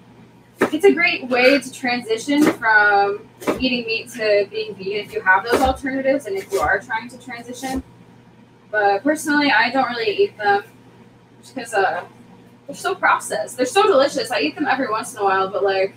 it's 0.61 0.85
a 0.85 0.93
great 0.93 1.29
way 1.29 1.59
to 1.59 1.73
transition 1.73 2.43
from 2.43 3.29
eating 3.59 3.87
meat 3.87 4.11
to 4.11 4.47
being 4.51 4.75
vegan 4.75 5.07
if 5.07 5.15
you 5.15 5.21
have 5.23 5.45
those 5.45 5.61
alternatives 5.61 6.27
and 6.27 6.37
if 6.37 6.51
you 6.53 6.59
are 6.59 6.79
trying 6.81 7.09
to 7.09 7.19
transition. 7.19 7.83
But 8.71 9.03
personally, 9.03 9.51
I 9.51 9.71
don't 9.71 9.89
really 9.89 10.11
eat 10.11 10.37
them 10.37 10.65
because 11.47 11.73
uh, 11.73 12.05
they're 12.67 12.77
so 12.77 12.95
processed. 12.95 13.57
They're 13.57 13.67
so 13.67 13.85
delicious. 13.85 14.31
I 14.31 14.41
eat 14.41 14.55
them 14.55 14.67
every 14.67 14.89
once 14.89 15.15
in 15.15 15.21
a 15.21 15.25
while, 15.25 15.49
but 15.49 15.63
like 15.63 15.95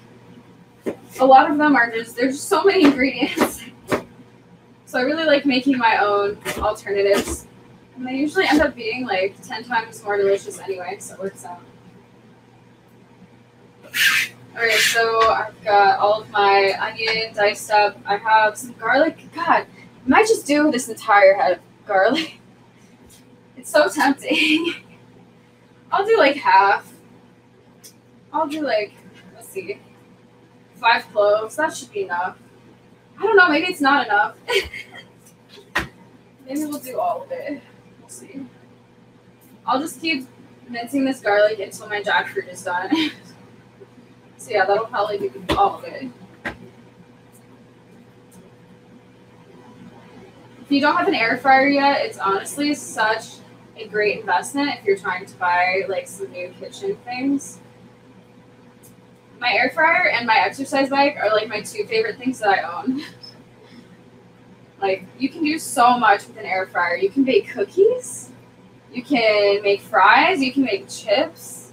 a 1.20 1.26
lot 1.26 1.50
of 1.50 1.58
them 1.58 1.76
are 1.76 1.92
just 1.92 2.16
there's 2.16 2.36
just 2.36 2.48
so 2.48 2.64
many 2.64 2.84
ingredients. 2.86 3.64
so 4.86 5.00
I 5.00 5.02
really 5.02 5.26
like 5.26 5.46
making 5.46 5.78
my 5.78 5.98
own 5.98 6.38
alternatives. 6.58 7.48
And 7.96 8.08
they 8.08 8.14
usually 8.16 8.46
end 8.46 8.62
up 8.62 8.76
being 8.76 9.06
like 9.06 9.36
ten 9.42 9.64
times 9.64 10.04
more 10.04 10.18
delicious 10.18 10.60
anyway, 10.60 10.98
so 11.00 11.16
it 11.16 11.20
works 11.20 11.44
out. 11.44 11.62
Alright, 14.56 14.74
so 14.74 15.32
I've 15.32 15.64
got 15.64 16.00
all 16.00 16.22
of 16.22 16.30
my 16.32 16.74
onion 16.80 17.34
diced 17.34 17.72
up. 17.72 17.98
I 18.06 18.18
have 18.18 18.58
some 18.58 18.74
garlic. 18.74 19.18
God, 19.34 19.66
I 19.66 19.66
might 20.06 20.28
just 20.28 20.46
do 20.46 20.70
this 20.72 20.90
entire 20.90 21.34
head 21.36 21.54
of 21.54 21.88
garlic. 21.88 22.36
It's 23.58 23.72
so 23.72 23.90
tempting. 23.90 24.74
I'll 25.92 26.06
do 26.06 26.18
like 26.18 26.36
half. 26.36 26.94
I'll 28.32 28.48
do 28.48 28.62
like, 28.62 28.94
let's 29.36 29.50
see, 29.50 29.80
five 30.76 31.12
cloves. 31.12 31.56
That 31.56 31.76
should 31.76 31.92
be 31.92 32.04
enough. 32.04 32.38
I 33.18 33.24
don't 33.24 33.36
know, 33.36 33.50
maybe 33.50 33.68
it's 33.68 33.82
not 33.82 34.06
enough. 34.06 34.36
maybe 36.46 36.66
we'll 36.66 36.80
do 36.80 37.00
all 37.00 37.24
of 37.24 37.32
it. 37.32 37.62
We'll 38.00 38.10
see. 38.10 38.46
I'll 39.66 39.80
just 39.80 40.00
keep 40.00 40.28
mincing 40.70 41.06
this 41.06 41.20
garlic 41.20 41.60
until 41.60 41.90
my 41.90 42.02
jackfruit 42.02 42.52
is 42.52 42.64
done. 42.64 42.92
so 44.38 44.52
yeah, 44.52 44.66
that'll 44.66 44.86
probably 44.86 45.30
be 45.30 45.32
all 45.56 45.80
of 45.80 45.84
it. 45.84 46.10
If 50.62 50.74
you 50.74 50.82
don't 50.82 50.96
have 50.96 51.08
an 51.08 51.16
air 51.16 51.38
fryer 51.38 51.68
yet, 51.68 52.06
it's 52.06 52.20
honestly 52.20 52.76
such 52.76 53.39
a 53.82 53.88
great 53.88 54.20
investment 54.20 54.72
if 54.78 54.86
you're 54.86 54.98
trying 54.98 55.26
to 55.26 55.36
buy 55.38 55.84
like 55.88 56.08
some 56.08 56.32
new 56.32 56.50
kitchen 56.60 56.98
things. 57.06 57.60
My 59.40 59.54
air 59.54 59.70
fryer 59.70 60.10
and 60.10 60.28
my 60.28 60.38
exercise 60.38 60.90
bike 60.90 61.16
are 61.18 61.30
like 61.30 61.48
my 61.48 61.62
two 61.62 61.86
favorite 61.86 62.18
things 62.18 62.40
that 62.40 62.50
I 62.50 62.82
own. 62.82 63.02
like 64.82 65.06
you 65.18 65.30
can 65.30 65.44
do 65.44 65.58
so 65.58 65.98
much 65.98 66.28
with 66.28 66.38
an 66.38 66.46
air 66.46 66.68
fryer. 66.68 66.98
You 66.98 67.10
can 67.10 67.24
bake 67.24 67.50
cookies, 67.50 68.32
you 68.92 69.04
can 69.04 69.62
make 69.62 69.82
fries, 69.82 70.42
you 70.42 70.52
can 70.52 70.64
make 70.64 70.90
chips, 70.90 71.72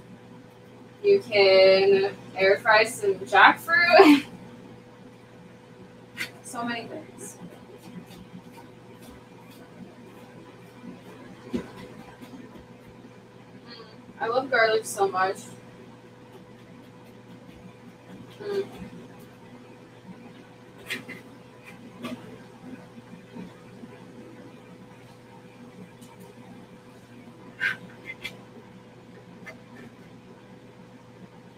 you 1.03 1.21
can 1.21 2.15
air 2.37 2.59
fry 2.59 2.85
some 2.85 3.15
jackfruit. 3.17 4.25
so 6.43 6.65
many 6.65 6.87
things. 6.87 7.37
I 14.19 14.29
love 14.29 14.51
garlic 14.51 14.85
so 14.85 15.09
much. 15.09 15.37
Mm. 18.41 18.67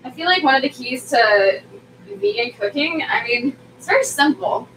I 0.05 0.11
feel 0.11 0.27
like 0.27 0.43
one 0.43 0.55
of 0.57 0.63
the 0.63 0.69
keys 0.69 1.09
to 1.11 1.63
vegan 2.17 2.53
cooking, 2.59 3.03
I 3.09 3.23
mean, 3.25 3.57
it's 3.77 3.87
very 3.87 4.05
simple. 4.05 4.69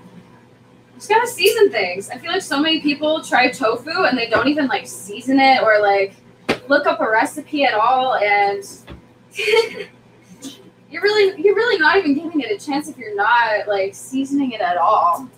You 0.93 0.97
just 0.97 1.09
gotta 1.09 1.27
season 1.27 1.71
things. 1.71 2.09
I 2.09 2.17
feel 2.19 2.31
like 2.31 2.43
so 2.43 2.59
many 2.59 2.79
people 2.79 3.23
try 3.23 3.49
tofu 3.49 4.03
and 4.03 4.17
they 4.17 4.27
don't 4.27 4.47
even 4.47 4.67
like 4.67 4.85
season 4.85 5.39
it 5.39 5.63
or 5.63 5.81
like 5.81 6.13
look 6.71 6.87
up 6.87 7.01
a 7.01 7.09
recipe 7.09 7.65
at 7.65 7.73
all 7.73 8.15
and 8.15 8.63
you're 10.89 11.01
really 11.01 11.41
you're 11.41 11.53
really 11.53 11.77
not 11.77 11.97
even 11.97 12.15
giving 12.15 12.39
it 12.39 12.49
a 12.49 12.65
chance 12.65 12.87
if 12.87 12.97
you're 12.97 13.15
not 13.15 13.67
like 13.67 13.93
seasoning 13.93 14.53
it 14.53 14.61
at 14.61 14.77
all. 14.77 15.29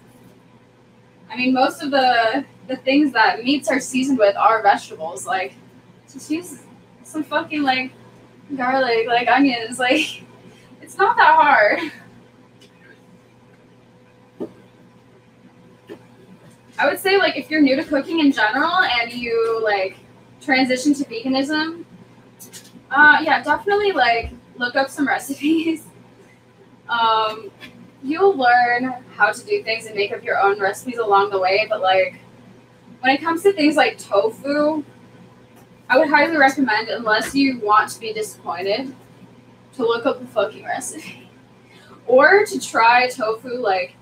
I 1.30 1.36
mean 1.36 1.52
most 1.52 1.82
of 1.82 1.90
the 1.90 2.46
the 2.68 2.76
things 2.78 3.12
that 3.14 3.44
meats 3.44 3.68
are 3.68 3.80
seasoned 3.80 4.20
with 4.20 4.36
are 4.38 4.62
vegetables. 4.62 5.26
Like 5.26 5.56
just 6.12 6.30
use 6.30 6.62
some 7.04 7.24
fucking 7.24 7.64
like 7.64 7.92
garlic, 8.56 9.08
like 9.08 9.28
onions, 9.28 9.80
like 9.80 10.24
it's 10.82 11.00
not 11.00 11.18
that 11.18 11.36
hard. 11.36 11.80
I 16.78 16.88
would 16.88 17.00
say 17.00 17.18
like 17.18 17.38
if 17.38 17.50
you're 17.50 17.62
new 17.62 17.76
to 17.76 17.84
cooking 17.84 18.20
in 18.20 18.32
general 18.32 18.74
and 19.02 19.12
you 19.12 19.62
like 19.64 19.98
transition 20.44 20.94
to 20.96 21.04
veganism, 21.06 21.86
uh, 22.92 23.20
yeah, 23.24 23.42
definitely 23.44 23.92
like 23.92 24.32
look 24.58 24.76
up 24.76 24.90
some 24.90 25.08
recipes. 25.08 25.84
Um, 26.90 27.50
you'll 28.04 28.36
learn 28.36 28.94
how 29.16 29.32
to 29.32 29.46
do 29.46 29.64
things 29.64 29.86
and 29.86 29.96
make 29.96 30.12
up 30.12 30.22
your 30.22 30.38
own 30.38 30.60
recipes 30.60 30.98
along 30.98 31.30
the 31.30 31.40
way. 31.40 31.66
But 31.70 31.82
like 31.82 32.20
when 33.00 33.16
it 33.16 33.22
comes 33.22 33.42
to 33.44 33.54
things 33.54 33.78
like 33.78 33.98
tofu, 33.98 34.84
I 35.90 35.98
would 35.98 36.10
highly 36.10 36.38
recommend, 36.38 36.90
unless 36.90 37.34
you 37.34 37.60
want 37.60 37.90
to 37.92 38.00
be 38.00 38.14
disappointed, 38.14 38.94
to 39.76 39.82
look 39.82 40.06
up 40.06 40.20
the 40.20 40.28
fucking 40.28 40.66
recipe. 40.66 41.20
Or 42.06 42.46
to 42.46 42.60
try 42.60 43.08
tofu, 43.08 43.60
like 43.60 43.96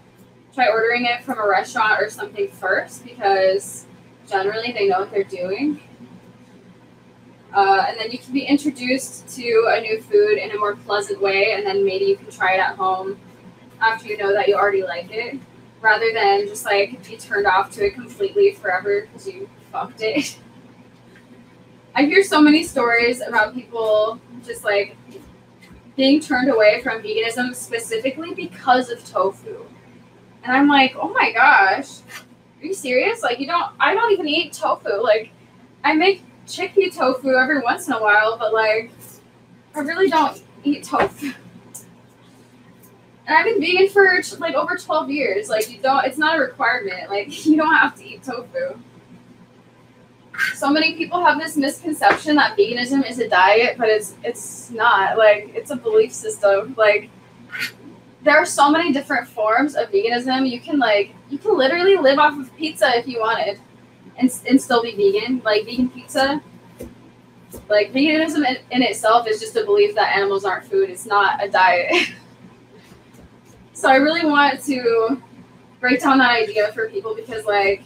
try 0.56 0.70
ordering 0.70 1.06
it 1.06 1.24
from 1.24 1.38
a 1.38 1.48
restaurant 1.48 2.02
or 2.02 2.10
something 2.10 2.50
first 2.50 3.06
because 3.06 3.86
generally 4.28 4.72
they 4.72 4.88
know 4.88 5.02
what 5.02 5.12
they're 5.12 5.24
doing. 5.24 5.80
Uh, 7.54 7.86
and 7.88 8.00
then 8.00 8.12
you 8.12 8.18
can 8.18 8.34
be 8.34 8.44
introduced 8.44 9.28
to 9.36 9.66
a 9.76 9.82
new 9.82 10.02
food 10.02 10.38
in 10.38 10.52
a 10.52 10.58
more 10.58 10.76
pleasant 10.76 11.22
way, 11.22 11.54
and 11.54 11.66
then 11.66 11.84
maybe 11.84 12.06
you 12.06 12.16
can 12.16 12.30
try 12.30 12.54
it 12.54 12.60
at 12.60 12.76
home 12.78 13.20
after 13.82 14.08
you 14.08 14.18
know 14.18 14.32
that 14.34 14.48
you 14.48 14.56
already 14.56 14.84
like 14.84 15.12
it. 15.12 15.40
rather 15.82 16.14
than 16.14 16.48
just 16.48 16.64
like 16.66 17.04
be 17.08 17.18
turned 17.18 17.48
off 17.48 17.72
to 17.72 17.86
it 17.88 17.94
completely 17.96 18.54
forever 18.54 19.02
because 19.02 19.28
you 19.28 19.50
fucked 19.72 20.02
it. 20.02 20.38
I 21.96 22.04
hear 22.04 22.24
so 22.24 22.42
many 22.42 22.64
stories 22.64 23.22
about 23.22 23.54
people 23.54 24.22
just 24.46 24.64
like 24.64 24.96
being 25.98 26.22
turned 26.22 26.50
away 26.50 26.82
from 26.82 27.02
veganism 27.02 27.54
specifically 27.54 28.34
because 28.34 28.90
of 28.90 29.04
tofu. 29.04 29.66
And 30.44 30.56
I'm 30.56 30.68
like, 30.68 30.96
oh 30.96 31.10
my 31.10 31.32
gosh, 31.34 32.00
are 32.62 32.66
you 32.66 32.74
serious? 32.74 33.22
Like, 33.22 33.40
you 33.40 33.48
don't, 33.48 33.74
I 33.80 33.94
don't 33.94 34.12
even 34.12 34.28
eat 34.28 34.54
tofu. 34.54 35.02
Like, 35.02 35.32
I 35.84 35.94
make 35.94 36.24
chickpea 36.48 36.96
tofu 36.96 37.36
every 37.36 37.60
once 37.60 37.88
in 37.88 37.94
a 37.94 38.02
while, 38.02 38.38
but 38.38 38.54
like, 38.54 38.92
I 39.76 39.80
really 39.80 40.10
don't 40.10 40.42
eat 40.64 40.84
tofu. 40.84 41.34
And 43.28 43.38
I've 43.38 43.46
been 43.46 43.62
vegan 43.62 43.90
for 43.90 44.22
like 44.40 44.56
over 44.56 44.76
12 44.76 45.10
years. 45.10 45.50
Like, 45.50 45.70
you 45.72 45.80
don't, 45.80 46.04
it's 46.06 46.18
not 46.18 46.38
a 46.38 46.42
requirement. 46.42 47.10
Like, 47.10 47.46
you 47.46 47.56
don't 47.56 47.74
have 47.74 47.96
to 47.96 48.06
eat 48.06 48.24
tofu. 48.24 48.78
So 50.56 50.70
many 50.70 50.96
people 50.96 51.24
have 51.24 51.40
this 51.40 51.56
misconception 51.56 52.36
that 52.38 52.58
veganism 52.58 53.08
is 53.10 53.20
a 53.20 53.30
diet, 53.30 53.78
but 53.78 53.90
it's 53.90 54.16
it's 54.24 54.72
not. 54.72 55.18
Like, 55.18 55.52
it's 55.54 55.72
a 55.72 55.76
belief 55.76 56.14
system. 56.14 56.74
Like, 56.78 57.10
there 58.24 58.38
are 58.38 58.46
so 58.46 58.72
many 58.72 58.92
different 58.92 59.28
forms 59.28 59.76
of 59.76 59.92
veganism. 59.92 60.50
You 60.50 60.60
can 60.60 60.80
like 60.80 61.14
you 61.30 61.38
can 61.38 61.58
literally 61.58 61.98
live 61.98 62.18
off 62.18 62.40
of 62.40 62.56
pizza 62.56 62.98
if 62.98 63.08
you 63.08 63.20
wanted, 63.20 63.60
and 64.22 64.40
and 64.48 64.62
still 64.62 64.82
be 64.82 64.96
vegan. 64.96 65.42
Like 65.44 65.66
vegan 65.66 65.90
pizza. 65.90 66.42
Like 67.68 67.92
veganism 67.92 68.48
in, 68.48 68.58
in 68.72 68.82
itself 68.84 69.28
is 69.28 69.40
just 69.40 69.56
a 69.56 69.66
belief 69.66 69.96
that 69.96 70.16
animals 70.16 70.46
aren't 70.46 70.66
food. 70.66 70.90
It's 70.90 71.06
not 71.06 71.44
a 71.44 71.50
diet. 71.50 72.14
so 73.74 73.90
I 73.90 73.96
really 73.96 74.26
want 74.26 74.64
to 74.66 75.22
break 75.80 76.02
down 76.02 76.20
that 76.20 76.32
idea 76.32 76.72
for 76.74 76.88
people 76.90 77.16
because 77.16 77.46
like 77.46 77.84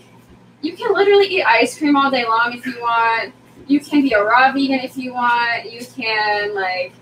you 0.62 0.75
can 0.75 0.94
literally 0.94 1.27
eat 1.27 1.44
ice 1.44 1.77
cream 1.77 1.96
all 1.96 2.12
day 2.12 2.25
long 2.25 2.54
if 2.54 2.65
you 2.65 2.80
want. 2.80 3.34
You 3.68 3.80
can 3.80 4.01
be 4.01 4.13
a 4.13 4.24
raw 4.24 4.51
vegan 4.51 4.82
if 4.82 4.98
you 4.98 5.13
want. 5.13 5.72
You 5.72 5.84
can 5.86 6.54
like 6.54 6.94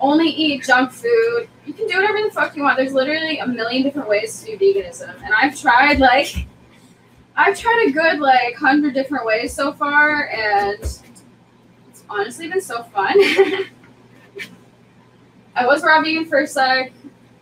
only 0.00 0.28
eat 0.28 0.64
junk 0.64 0.92
food. 0.92 1.48
You 1.66 1.74
can 1.74 1.86
do 1.86 1.96
whatever 1.96 2.22
the 2.22 2.30
fuck 2.30 2.56
you 2.56 2.62
want. 2.62 2.76
There's 2.76 2.92
literally 2.92 3.38
a 3.38 3.46
million 3.46 3.82
different 3.82 4.08
ways 4.08 4.42
to 4.42 4.56
do 4.56 4.58
veganism. 4.58 5.14
And 5.22 5.32
I've 5.34 5.58
tried 5.58 5.98
like 5.98 6.46
I've 7.36 7.58
tried 7.58 7.86
a 7.88 7.92
good 7.92 8.20
like 8.20 8.54
hundred 8.56 8.94
different 8.94 9.24
ways 9.24 9.52
so 9.52 9.72
far 9.72 10.28
and 10.28 10.78
it's 10.80 11.02
honestly 12.08 12.48
been 12.48 12.60
so 12.60 12.82
fun. 12.84 13.14
I 15.54 15.66
was 15.66 15.82
raw 15.82 16.00
vegan 16.02 16.26
for 16.26 16.40
a 16.40 16.46
sec. 16.46 16.92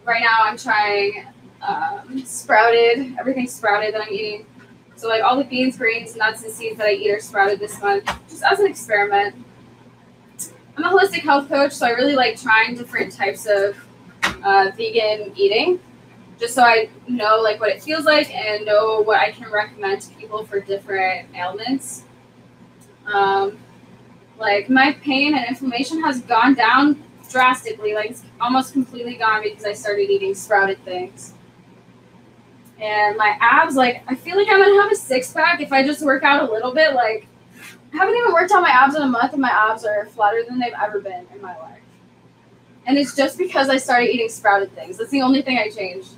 Right 0.05 0.23
now 0.23 0.45
I'm 0.45 0.57
trying 0.57 1.27
um, 1.63 2.25
sprouted, 2.25 3.17
everything 3.19 3.47
sprouted 3.47 3.95
that 3.95 4.03
I'm 4.03 4.13
eating. 4.13 4.47
So 4.97 5.09
like 5.09 5.23
all 5.23 5.37
the 5.37 5.45
beans, 5.45 5.79
grains, 5.79 6.15
nuts, 6.17 6.43
and 6.43 6.53
seeds 6.53 6.77
that 6.79 6.87
I 6.87 6.93
eat 6.93 7.11
are 7.11 7.21
sprouted 7.21 7.59
this 7.59 7.81
month, 7.81 8.05
just 8.29 8.43
as 8.43 8.61
an 8.61 8.67
experiment. 8.67 9.35
I'm 10.77 10.85
a 10.85 10.89
holistic 10.89 11.21
health 11.21 11.49
coach, 11.49 11.73
so 11.73 11.87
I 11.87 11.91
really 11.91 12.15
like 12.15 12.41
trying 12.41 12.75
different 12.75 13.13
types 13.13 13.47
of 13.47 13.77
uh, 14.45 14.71
vegan 14.77 15.33
eating, 15.37 15.81
just 16.41 16.55
so 16.55 16.63
I 16.63 16.89
know 17.07 17.41
like 17.41 17.61
what 17.61 17.69
it 17.69 17.83
feels 17.83 18.07
like 18.07 18.35
and 18.35 18.65
know 18.65 19.03
what 19.03 19.21
I 19.21 19.31
can 19.31 19.51
recommend 19.53 20.01
to 20.03 20.15
people 20.15 20.45
for 20.45 20.59
different 20.59 21.29
ailments. 21.35 22.05
Um, 23.07 23.59
like 24.39 24.71
my 24.71 24.95
pain 25.03 25.35
and 25.35 25.47
inflammation 25.47 26.03
has 26.03 26.23
gone 26.23 26.55
down 26.55 27.05
drastically, 27.31 27.95
like 27.95 28.11
it's 28.11 28.25
almost 28.41 28.73
completely 28.73 29.17
gone 29.17 29.43
because 29.43 29.65
I 29.65 29.75
started 29.75 30.11
eating 30.11 30.35
sprouted 30.35 30.83
things. 30.85 31.35
And 32.81 33.19
my 33.19 33.37
abs, 33.41 33.77
like 33.77 34.03
I 34.09 34.15
feel 34.15 34.39
like 34.39 34.49
I'm 34.49 34.59
gonna 34.59 34.81
have 34.81 34.91
a 34.91 34.97
six 34.97 35.33
pack 35.33 35.61
if 35.61 35.71
I 35.71 35.85
just 35.85 36.03
work 36.03 36.23
out 36.25 36.49
a 36.49 36.51
little 36.51 36.73
bit. 36.73 36.95
Like 36.95 37.27
I 37.93 37.97
haven't 37.99 38.17
even 38.17 38.33
worked 38.33 38.53
on 38.53 38.63
my 38.63 38.71
abs 38.71 38.95
in 38.95 39.03
a 39.03 39.07
month, 39.07 39.35
and 39.35 39.43
my 39.43 39.51
abs 39.51 39.85
are 39.85 40.07
flatter 40.07 40.43
than 40.49 40.59
they've 40.59 40.73
ever 40.81 41.01
been 41.01 41.27
in 41.35 41.43
my 41.43 41.59
life. 41.59 41.81
And 42.87 42.97
it's 42.97 43.15
just 43.15 43.37
because 43.37 43.69
I 43.69 43.77
started 43.77 44.09
eating 44.15 44.31
sprouted 44.31 44.75
things. 44.75 44.97
That's 44.97 45.11
the 45.11 45.21
only 45.21 45.43
thing 45.43 45.59
I 45.59 45.69
changed. 45.69 46.15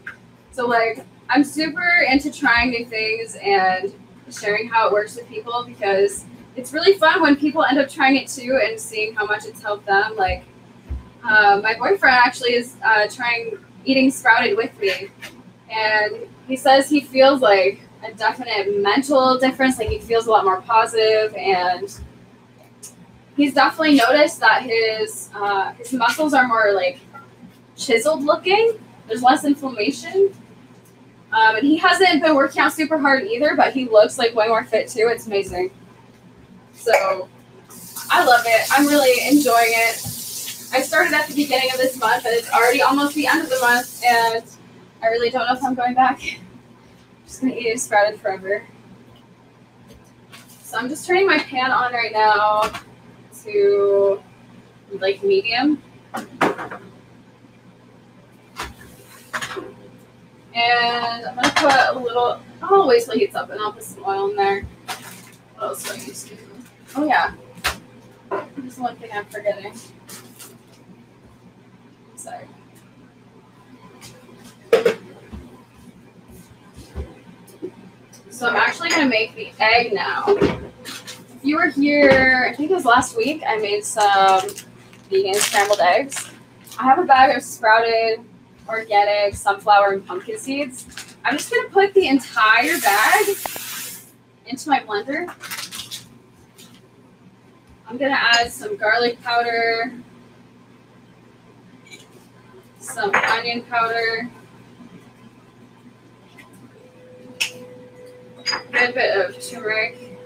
So 0.53 0.67
like 0.67 1.05
I'm 1.29 1.45
super 1.45 2.05
into 2.09 2.31
trying 2.31 2.71
new 2.71 2.85
things 2.85 3.37
and 3.43 3.93
sharing 4.31 4.69
how 4.69 4.87
it 4.87 4.93
works 4.93 5.17
with 5.17 5.29
people 5.29 5.65
because 5.67 6.25
it's 6.57 6.73
really 6.73 6.99
fun 6.99 7.23
when 7.23 7.37
people 7.37 7.65
end 7.65 7.79
up 7.79 7.89
trying 7.89 8.17
it 8.17 8.29
too 8.29 8.61
and 8.63 8.79
seeing 8.79 9.15
how 9.15 9.25
much 9.27 9.47
it's 9.47 9.63
helped 9.63 9.87
them. 9.87 10.17
Like 10.17 10.45
uh, 11.25 11.61
my 11.63 11.75
boyfriend 11.75 12.17
actually 12.17 12.55
is 12.55 12.77
uh, 12.85 13.07
trying 13.09 13.59
eating 13.85 14.11
sprouted 14.11 14.57
with 14.57 14.79
me, 14.79 15.09
and 15.71 16.29
he 16.47 16.57
says 16.57 16.89
he 16.89 17.01
feels 17.01 17.41
like 17.41 17.81
a 18.05 18.13
definite 18.13 18.83
mental 18.83 19.39
difference. 19.39 19.79
Like 19.79 19.89
he 19.89 19.99
feels 19.99 20.27
a 20.27 20.31
lot 20.31 20.45
more 20.45 20.61
positive, 20.63 21.35
and 21.37 21.99
he's 23.37 23.55
definitely 23.55 23.97
noticed 23.97 24.41
that 24.41 24.63
his 24.63 25.31
uh, 25.35 25.73
his 25.73 25.93
muscles 25.93 26.35
are 26.35 26.47
more 26.47 26.73
like 26.73 27.01
chiseled 27.77 28.23
looking. 28.25 28.79
There's 29.07 29.23
less 29.23 29.45
inflammation, 29.45 30.35
um, 31.33 31.57
and 31.57 31.67
he 31.67 31.77
hasn't 31.77 32.23
been 32.23 32.35
working 32.35 32.61
out 32.61 32.73
super 32.73 32.99
hard 32.99 33.25
either. 33.25 33.57
But 33.57 33.73
he 33.73 33.89
looks 33.89 34.19
like 34.19 34.35
way 34.35 34.49
more 34.49 34.65
fit 34.65 34.89
too. 34.89 35.09
It's 35.11 35.27
amazing. 35.27 35.71
So 36.73 37.29
I 38.11 38.25
love 38.25 38.43
it. 38.47 38.69
I'm 38.71 38.87
really 38.87 39.29
enjoying 39.29 39.73
it. 39.73 39.97
I 40.75 40.81
started 40.81 41.13
at 41.13 41.29
the 41.29 41.35
beginning 41.35 41.71
of 41.71 41.79
this 41.79 41.99
month, 41.99 42.25
and 42.25 42.35
it's 42.35 42.51
already 42.51 42.83
almost 42.83 43.15
the 43.15 43.27
end 43.27 43.43
of 43.43 43.51
the 43.51 43.59
month, 43.61 44.03
and 44.05 44.43
I 45.03 45.09
really 45.09 45.31
don't 45.31 45.47
know 45.47 45.55
if 45.55 45.63
I'm 45.63 45.75
going 45.75 45.95
back. 45.95 46.21
just 47.27 47.41
gonna 47.41 47.55
eat 47.55 47.67
it 47.67 47.81
sprouted 47.81 48.21
forever. 48.21 48.67
So 50.63 50.79
I'm 50.79 50.89
just 50.89 51.07
turning 51.07 51.27
my 51.27 51.39
pan 51.39 51.71
on 51.71 51.93
right 51.93 52.13
now 52.13 52.71
to 53.45 54.23
like 54.99 55.23
medium. 55.23 55.83
And 60.55 61.27
I'm 61.27 61.35
gonna 61.37 61.51
put 61.55 61.97
a 61.97 61.99
little, 61.99 62.41
I'll 62.63 62.91
it 62.91 63.19
heats 63.19 63.35
up 63.35 63.51
and 63.51 63.61
I'll 63.61 63.73
put 63.73 63.83
some 63.83 64.05
oil 64.07 64.31
in 64.31 64.37
there. 64.37 64.63
What 65.55 65.65
else 65.65 65.83
do 65.85 65.93
I 65.93 65.97
use 65.97 66.25
to? 66.25 66.37
Oh 66.97 67.07
yeah. 67.07 67.33
There's 68.57 68.79
one 68.79 68.97
thing 68.97 69.11
I'm 69.15 69.25
forgetting. 69.27 69.75
Sorry. 72.17 72.47
So 78.31 78.49
I'm 78.49 78.57
actually 78.57 78.91
gonna 78.91 79.09
make 79.09 79.35
the 79.35 79.53
egg 79.59 79.93
now. 79.93 80.25
If 80.27 81.41
you 81.43 81.57
were 81.57 81.69
here, 81.69 82.47
I 82.51 82.55
think 82.55 82.71
it 82.71 82.75
was 82.75 82.85
last 82.85 83.17
week, 83.17 83.43
I 83.47 83.57
made 83.57 83.85
some 83.85 84.43
vegan 85.09 85.35
scrambled 85.35 85.81
eggs. 85.81 86.31
I 86.79 86.85
have 86.85 86.99
a 86.99 87.05
bag 87.05 87.37
of 87.37 87.43
sprouted 87.43 88.21
organic 88.69 89.35
sunflower 89.35 89.93
and 89.93 90.07
pumpkin 90.07 90.39
seeds. 90.39 90.87
I'm 91.25 91.37
just 91.37 91.51
gonna 91.53 91.69
put 91.69 91.95
the 91.95 92.09
entire 92.09 92.79
bag 92.81 93.37
into 94.47 94.69
my 94.69 94.81
blender. 94.81 95.33
I'm 97.89 97.97
gonna 97.99 98.19
add 98.19 98.51
some 98.51 98.77
garlic 98.77 99.23
powder, 99.23 99.93
some 102.79 103.11
onion 103.15 103.63
powder, 103.63 104.31
good 108.73 108.95
bit 108.95 109.17
of 109.17 109.41
turmeric 109.41 110.19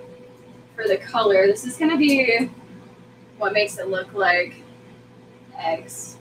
for 0.74 0.86
the 0.86 0.96
color. 0.96 1.46
This 1.46 1.64
is 1.64 1.76
to 1.76 1.96
be 1.96 2.50
what 3.38 3.52
makes 3.52 3.78
it 3.78 3.88
look 3.88 4.12
like 4.14 4.62
eggs. 5.58 6.15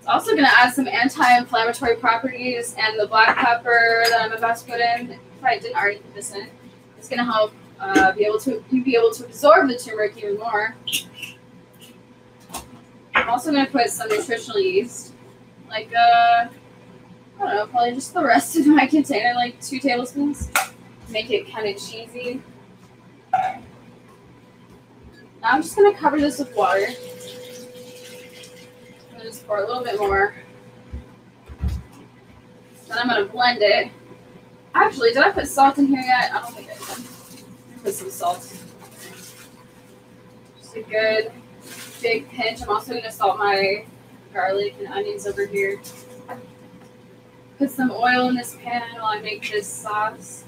It's 0.00 0.08
also 0.08 0.32
going 0.32 0.46
to 0.46 0.58
add 0.58 0.72
some 0.72 0.88
anti-inflammatory 0.88 1.96
properties, 1.96 2.74
and 2.78 2.98
the 2.98 3.06
black 3.06 3.36
pepper 3.36 4.02
that 4.08 4.22
I'm 4.22 4.32
about 4.32 4.56
to 4.56 4.64
put 4.64 4.80
in, 4.80 5.10
if 5.12 5.44
I 5.44 5.58
didn't 5.58 5.76
already 5.76 5.98
put 5.98 6.14
this 6.14 6.34
in, 6.34 6.48
it's 6.96 7.08
going 7.08 7.18
to 7.18 7.24
help 7.24 7.52
uh, 7.78 8.12
be 8.12 8.24
able 8.24 8.38
to 8.40 8.64
you 8.70 8.82
be 8.82 8.96
able 8.96 9.10
to 9.12 9.26
absorb 9.26 9.68
the 9.68 9.76
turmeric 9.76 10.16
even 10.16 10.38
more. 10.38 10.74
I'm 13.14 13.28
also 13.28 13.52
going 13.52 13.66
to 13.66 13.70
put 13.70 13.90
some 13.90 14.08
nutritional 14.08 14.60
yeast, 14.60 15.12
like 15.68 15.92
uh, 15.94 16.48
I 16.48 16.48
don't 17.38 17.54
know, 17.54 17.66
probably 17.66 17.92
just 17.92 18.14
the 18.14 18.24
rest 18.24 18.56
of 18.56 18.66
my 18.66 18.86
container, 18.88 19.34
like 19.34 19.60
two 19.60 19.78
tablespoons 19.78 20.50
make 21.10 21.30
it 21.30 21.50
kind 21.52 21.68
of 21.68 21.76
cheesy. 21.76 22.42
Now 23.32 23.58
I'm 25.42 25.62
just 25.62 25.76
gonna 25.76 25.94
cover 25.94 26.20
this 26.20 26.38
with 26.38 26.54
water. 26.54 26.86
Just 29.30 29.46
pour 29.46 29.58
a 29.58 29.64
little 29.64 29.84
bit 29.84 29.96
more. 29.96 30.34
Then 32.88 32.98
I'm 32.98 33.06
gonna 33.06 33.26
blend 33.26 33.62
it. 33.62 33.92
Actually, 34.74 35.10
did 35.10 35.18
I 35.18 35.30
put 35.30 35.46
salt 35.46 35.78
in 35.78 35.86
here 35.86 36.00
yet? 36.00 36.32
I 36.34 36.40
don't 36.40 36.52
think 36.52 36.68
I 36.68 36.74
did. 36.74 37.84
Put 37.84 37.94
some 37.94 38.10
salt. 38.10 38.40
Just 40.58 40.74
a 40.74 40.82
good 40.82 41.30
big 42.02 42.28
pinch. 42.28 42.60
I'm 42.60 42.70
also 42.70 42.94
gonna 42.94 43.12
salt 43.12 43.38
my 43.38 43.84
garlic 44.34 44.74
and 44.80 44.88
onions 44.88 45.28
over 45.28 45.46
here. 45.46 45.80
put 47.56 47.70
some 47.70 47.92
oil 47.92 48.30
in 48.30 48.34
this 48.34 48.56
pan 48.56 48.82
while 48.96 49.16
I 49.16 49.20
make 49.20 49.48
this 49.48 49.68
sauce. 49.68 50.42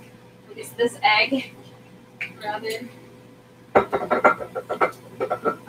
This 0.57 0.71
this 0.71 0.99
egg, 1.05 1.55
rather. 2.43 2.89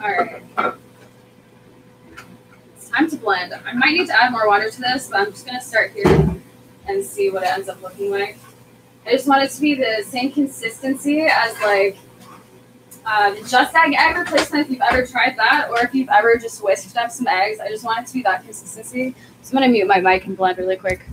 Alright. 0.02 0.42
It's 0.58 0.83
time 2.94 3.10
to 3.10 3.16
blend. 3.16 3.54
I 3.66 3.72
might 3.72 3.92
need 3.92 4.06
to 4.06 4.22
add 4.22 4.30
more 4.32 4.46
water 4.46 4.70
to 4.70 4.80
this, 4.80 5.08
but 5.08 5.20
I'm 5.20 5.32
just 5.32 5.46
gonna 5.46 5.60
start 5.60 5.92
here 5.92 6.36
and 6.86 7.04
see 7.04 7.30
what 7.30 7.42
it 7.42 7.48
ends 7.48 7.68
up 7.68 7.82
looking 7.82 8.10
like. 8.10 8.38
I 9.06 9.12
just 9.12 9.28
want 9.28 9.42
it 9.42 9.50
to 9.50 9.60
be 9.60 9.74
the 9.74 10.02
same 10.04 10.32
consistency 10.32 11.22
as 11.22 11.58
like 11.60 11.96
uh, 13.06 13.34
just 13.46 13.74
egg 13.74 13.94
egg 13.98 14.16
replacement 14.16 14.66
if 14.66 14.70
you've 14.70 14.80
ever 14.80 15.06
tried 15.06 15.36
that, 15.36 15.68
or 15.70 15.80
if 15.80 15.94
you've 15.94 16.08
ever 16.08 16.36
just 16.36 16.62
whisked 16.62 16.96
up 16.96 17.10
some 17.10 17.26
eggs. 17.26 17.60
I 17.60 17.68
just 17.68 17.84
want 17.84 18.00
it 18.00 18.06
to 18.08 18.14
be 18.14 18.22
that 18.22 18.44
consistency. 18.44 19.14
So 19.42 19.50
I'm 19.50 19.62
gonna 19.62 19.72
mute 19.72 19.86
my 19.86 20.00
mic 20.00 20.26
and 20.26 20.36
blend 20.36 20.58
really 20.58 20.76
quick. 20.76 21.04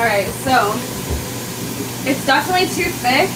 All 0.00 0.06
right, 0.06 0.28
so 0.44 0.72
it's 2.08 2.24
definitely 2.24 2.68
too 2.68 2.88
thick. 2.88 3.28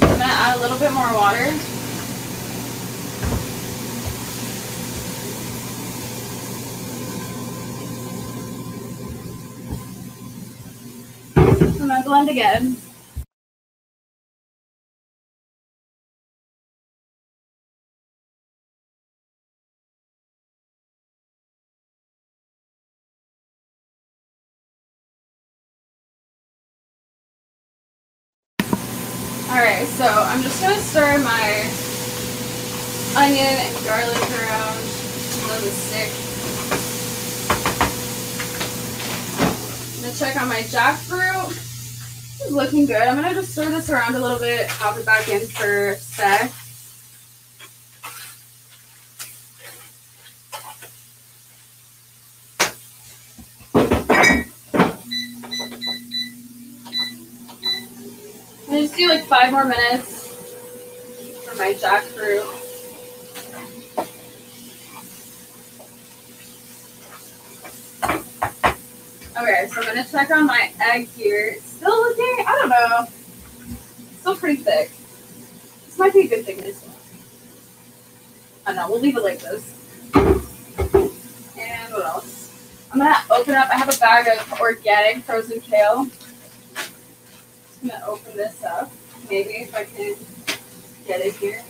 I'm 0.00 0.16
gonna 0.16 0.32
add 0.32 0.56
a 0.58 0.60
little 0.60 0.78
bit 0.78 0.92
more 0.92 1.12
water. 1.12 1.52
I'm 11.34 11.78
gonna 11.78 12.04
blend 12.04 12.28
again. 12.28 12.76
Stir 30.94 31.18
my 31.24 31.68
onion 33.16 33.44
and 33.44 33.84
garlic 33.84 34.30
around 34.30 34.78
stick. 35.72 36.12
I'm 39.90 40.02
gonna 40.02 40.14
check 40.14 40.40
on 40.40 40.48
my 40.48 40.60
jackfruit. 40.60 41.50
It's 41.50 42.52
looking 42.52 42.86
good. 42.86 43.02
I'm 43.02 43.16
gonna 43.16 43.34
just 43.34 43.50
stir 43.50 43.70
this 43.70 43.90
around 43.90 44.14
a 44.14 44.20
little 44.20 44.38
bit, 44.38 44.68
pop 44.68 44.96
it 44.96 45.04
back 45.04 45.28
in 45.28 45.40
for 45.48 45.88
a 45.88 45.96
sec. 45.96 46.52
I'm 58.68 58.80
just 58.80 58.94
do 58.94 59.08
like 59.08 59.24
five 59.24 59.50
more 59.50 59.64
minutes 59.64 60.13
for 61.54 61.62
my 61.62 61.74
jackfruit. 61.74 62.44
Okay, 69.36 69.68
so 69.68 69.80
I'm 69.80 69.86
gonna 69.86 70.04
check 70.04 70.30
on 70.30 70.46
my 70.46 70.72
egg 70.80 71.08
here. 71.08 71.54
It's 71.56 71.70
still 71.70 71.96
looking, 71.96 72.44
I 72.46 72.58
don't 72.60 72.68
know, 72.68 73.06
still 74.20 74.36
pretty 74.36 74.62
thick. 74.62 74.90
This 75.86 75.98
might 75.98 76.12
be 76.12 76.20
a 76.20 76.28
good 76.28 76.44
thickness. 76.46 76.84
I 78.66 78.70
don't 78.72 78.76
know, 78.76 78.90
we'll 78.90 79.00
leave 79.00 79.16
it 79.16 79.22
like 79.22 79.40
this. 79.40 79.74
And 80.14 81.92
what 81.92 82.04
else? 82.04 82.88
I'm 82.92 82.98
gonna 82.98 83.16
open 83.30 83.54
up, 83.54 83.68
I 83.70 83.74
have 83.74 83.94
a 83.94 83.98
bag 83.98 84.28
of 84.28 84.60
organic 84.60 85.24
frozen 85.24 85.60
kale. 85.60 86.08
I'm 87.82 87.88
gonna 87.88 88.04
open 88.06 88.36
this 88.36 88.62
up. 88.64 88.90
Maybe 89.28 89.50
if 89.50 89.74
I 89.74 89.84
can 89.84 90.16
get 91.06 91.20
it 91.20 91.34
here. 91.36 91.62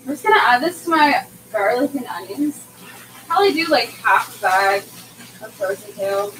I'm 0.00 0.14
just 0.14 0.22
gonna 0.24 0.40
add 0.40 0.62
this 0.62 0.84
to 0.84 0.90
my 0.90 1.24
garlic 1.52 1.94
and 1.94 2.06
onions. 2.06 2.64
Probably 3.26 3.52
do 3.52 3.66
like 3.66 3.88
half 3.90 4.38
a 4.38 4.42
bag 4.42 4.82
of 5.42 5.52
frozen 5.52 5.92
kale. 5.92 6.32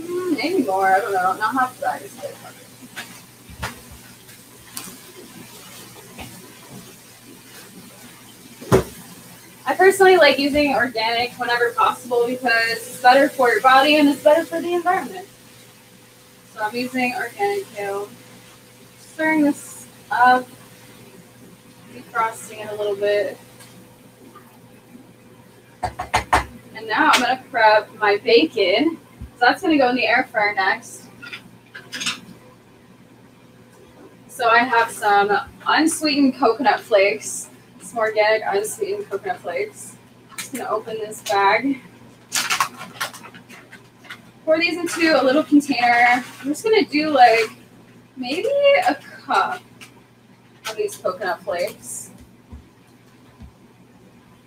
Mm, 0.00 0.36
maybe 0.36 0.64
more. 0.64 0.88
I 0.88 1.00
don't 1.00 1.12
know. 1.12 1.36
Not 1.36 1.54
half 1.54 1.78
a 1.78 1.82
bag 1.82 2.02
is 2.02 2.12
good. 2.14 2.34
I 9.66 9.74
personally 9.74 10.16
like 10.16 10.38
using 10.38 10.74
organic 10.74 11.32
whenever 11.38 11.70
possible 11.72 12.26
because 12.26 12.72
it's 12.72 13.00
better 13.00 13.30
for 13.30 13.48
your 13.48 13.62
body 13.62 13.96
and 13.96 14.08
it's 14.08 14.22
better 14.22 14.44
for 14.44 14.60
the 14.60 14.74
environment. 14.74 15.26
So 16.52 16.60
I'm 16.60 16.74
using 16.74 17.14
organic 17.14 17.66
kale. 17.72 18.10
Stirring 18.98 19.42
this 19.42 19.86
up, 20.10 20.46
defrosting 21.94 22.64
it 22.64 22.72
a 22.72 22.74
little 22.74 22.96
bit. 22.96 23.38
And 25.82 26.86
now 26.86 27.10
I'm 27.12 27.20
gonna 27.22 27.42
prep 27.50 27.94
my 27.94 28.18
bacon. 28.18 28.98
So 29.38 29.46
that's 29.46 29.62
gonna 29.62 29.78
go 29.78 29.88
in 29.88 29.96
the 29.96 30.06
air 30.06 30.28
fryer 30.30 30.54
next. 30.54 31.06
So 34.28 34.48
I 34.48 34.58
have 34.58 34.90
some 34.90 35.30
unsweetened 35.66 36.36
coconut 36.36 36.80
flakes 36.80 37.48
some 37.94 38.02
organic 38.02 38.42
unsweetened 38.44 39.08
coconut 39.08 39.38
flakes. 39.40 39.96
Just 40.36 40.52
gonna 40.52 40.68
open 40.68 40.98
this 40.98 41.22
bag. 41.22 41.80
Pour 44.44 44.58
these 44.58 44.76
into 44.76 45.20
a 45.20 45.22
little 45.22 45.44
container. 45.44 46.22
I'm 46.40 46.48
just 46.48 46.64
gonna 46.64 46.84
do 46.84 47.10
like 47.10 47.50
maybe 48.16 48.50
a 48.88 48.96
cup 48.96 49.62
of 50.68 50.76
these 50.76 50.96
coconut 50.96 51.42
flakes. 51.42 52.10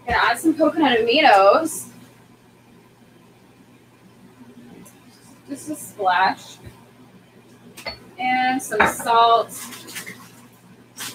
Gonna 0.06 0.20
add 0.20 0.38
some 0.40 0.56
coconut 0.56 1.00
aminos. 1.00 1.88
Just 5.48 5.70
a 5.70 5.76
splash. 5.76 6.58
And 8.20 8.62
some 8.62 8.86
salt. 8.88 9.58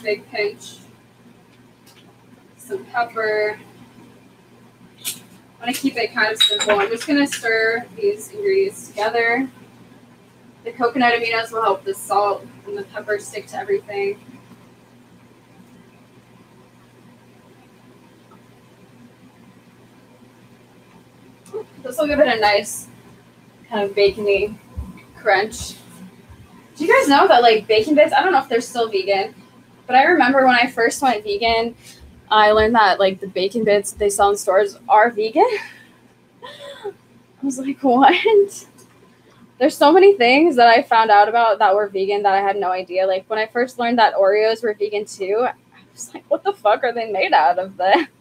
Big 0.02 0.28
pinch 0.30 0.81
some 2.72 2.84
pepper. 2.86 3.58
I 5.60 5.64
want 5.64 5.76
to 5.76 5.80
keep 5.80 5.96
it 5.96 6.14
kind 6.14 6.32
of 6.32 6.42
simple. 6.42 6.78
I'm 6.80 6.88
just 6.88 7.06
going 7.06 7.24
to 7.24 7.30
stir 7.30 7.86
these 7.96 8.30
ingredients 8.30 8.88
together. 8.88 9.48
The 10.64 10.72
coconut 10.72 11.12
aminos 11.12 11.52
will 11.52 11.62
help 11.62 11.84
the 11.84 11.92
salt 11.92 12.46
and 12.66 12.78
the 12.78 12.84
pepper 12.84 13.18
stick 13.18 13.46
to 13.48 13.58
everything. 13.58 14.18
This 21.82 21.98
will 21.98 22.06
give 22.06 22.20
it 22.20 22.28
a 22.28 22.40
nice 22.40 22.86
kind 23.68 23.82
of 23.84 23.94
bacony 23.94 24.58
crunch. 25.14 25.74
Do 26.76 26.86
you 26.86 26.92
guys 26.92 27.06
know 27.06 27.28
that 27.28 27.42
like 27.42 27.66
bacon 27.66 27.94
bits? 27.94 28.14
I 28.14 28.22
don't 28.22 28.32
know 28.32 28.38
if 28.38 28.48
they're 28.48 28.62
still 28.62 28.88
vegan, 28.88 29.34
but 29.86 29.94
I 29.94 30.04
remember 30.04 30.46
when 30.46 30.54
I 30.54 30.68
first 30.68 31.02
went 31.02 31.22
vegan, 31.22 31.74
I 32.32 32.52
learned 32.52 32.74
that 32.74 32.98
like 32.98 33.20
the 33.20 33.26
bacon 33.26 33.62
bits 33.62 33.92
they 33.92 34.08
sell 34.08 34.30
in 34.30 34.36
stores 34.36 34.78
are 34.88 35.10
vegan. 35.10 35.46
I 36.42 36.92
was 37.42 37.58
like, 37.58 37.82
what? 37.82 38.14
There's 39.58 39.76
so 39.76 39.92
many 39.92 40.16
things 40.16 40.56
that 40.56 40.66
I 40.66 40.82
found 40.82 41.10
out 41.10 41.28
about 41.28 41.58
that 41.58 41.74
were 41.74 41.88
vegan 41.88 42.22
that 42.22 42.32
I 42.32 42.40
had 42.40 42.56
no 42.56 42.70
idea. 42.70 43.06
Like 43.06 43.28
when 43.28 43.38
I 43.38 43.46
first 43.46 43.78
learned 43.78 43.98
that 43.98 44.14
Oreos 44.14 44.62
were 44.62 44.72
vegan 44.72 45.04
too, 45.04 45.46
I 45.46 45.52
was 45.92 46.14
like, 46.14 46.24
what 46.30 46.42
the 46.42 46.54
fuck 46.54 46.82
are 46.84 46.92
they 46.92 47.12
made 47.12 47.34
out 47.34 47.58
of 47.58 47.76
then? 47.76 48.08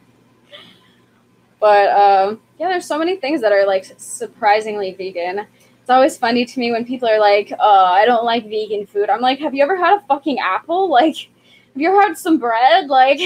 But 1.62 1.90
um, 1.92 2.42
yeah, 2.60 2.70
there's 2.70 2.88
so 2.88 2.98
many 2.98 3.18
things 3.18 3.40
that 3.42 3.52
are 3.52 3.68
like 3.68 3.86
surprisingly 3.98 4.94
vegan. 4.96 5.46
It's 5.80 5.90
always 5.92 6.18
funny 6.18 6.44
to 6.44 6.60
me 6.60 6.72
when 6.72 6.86
people 6.86 7.08
are 7.08 7.20
like, 7.20 7.54
"Oh, 7.60 7.86
I 7.86 8.04
don't 8.04 8.26
like 8.26 8.50
vegan 8.50 8.88
food." 8.88 9.12
I'm 9.12 9.22
like, 9.22 9.38
"Have 9.38 9.54
you 9.54 9.62
ever 9.62 9.78
had 9.78 10.00
a 10.00 10.02
fucking 10.08 10.40
apple? 10.40 10.90
Like, 11.00 11.16
have 11.16 11.82
you 11.82 11.90
ever 11.90 12.02
had 12.02 12.18
some 12.18 12.40
bread? 12.40 12.88
Like, 12.88 13.20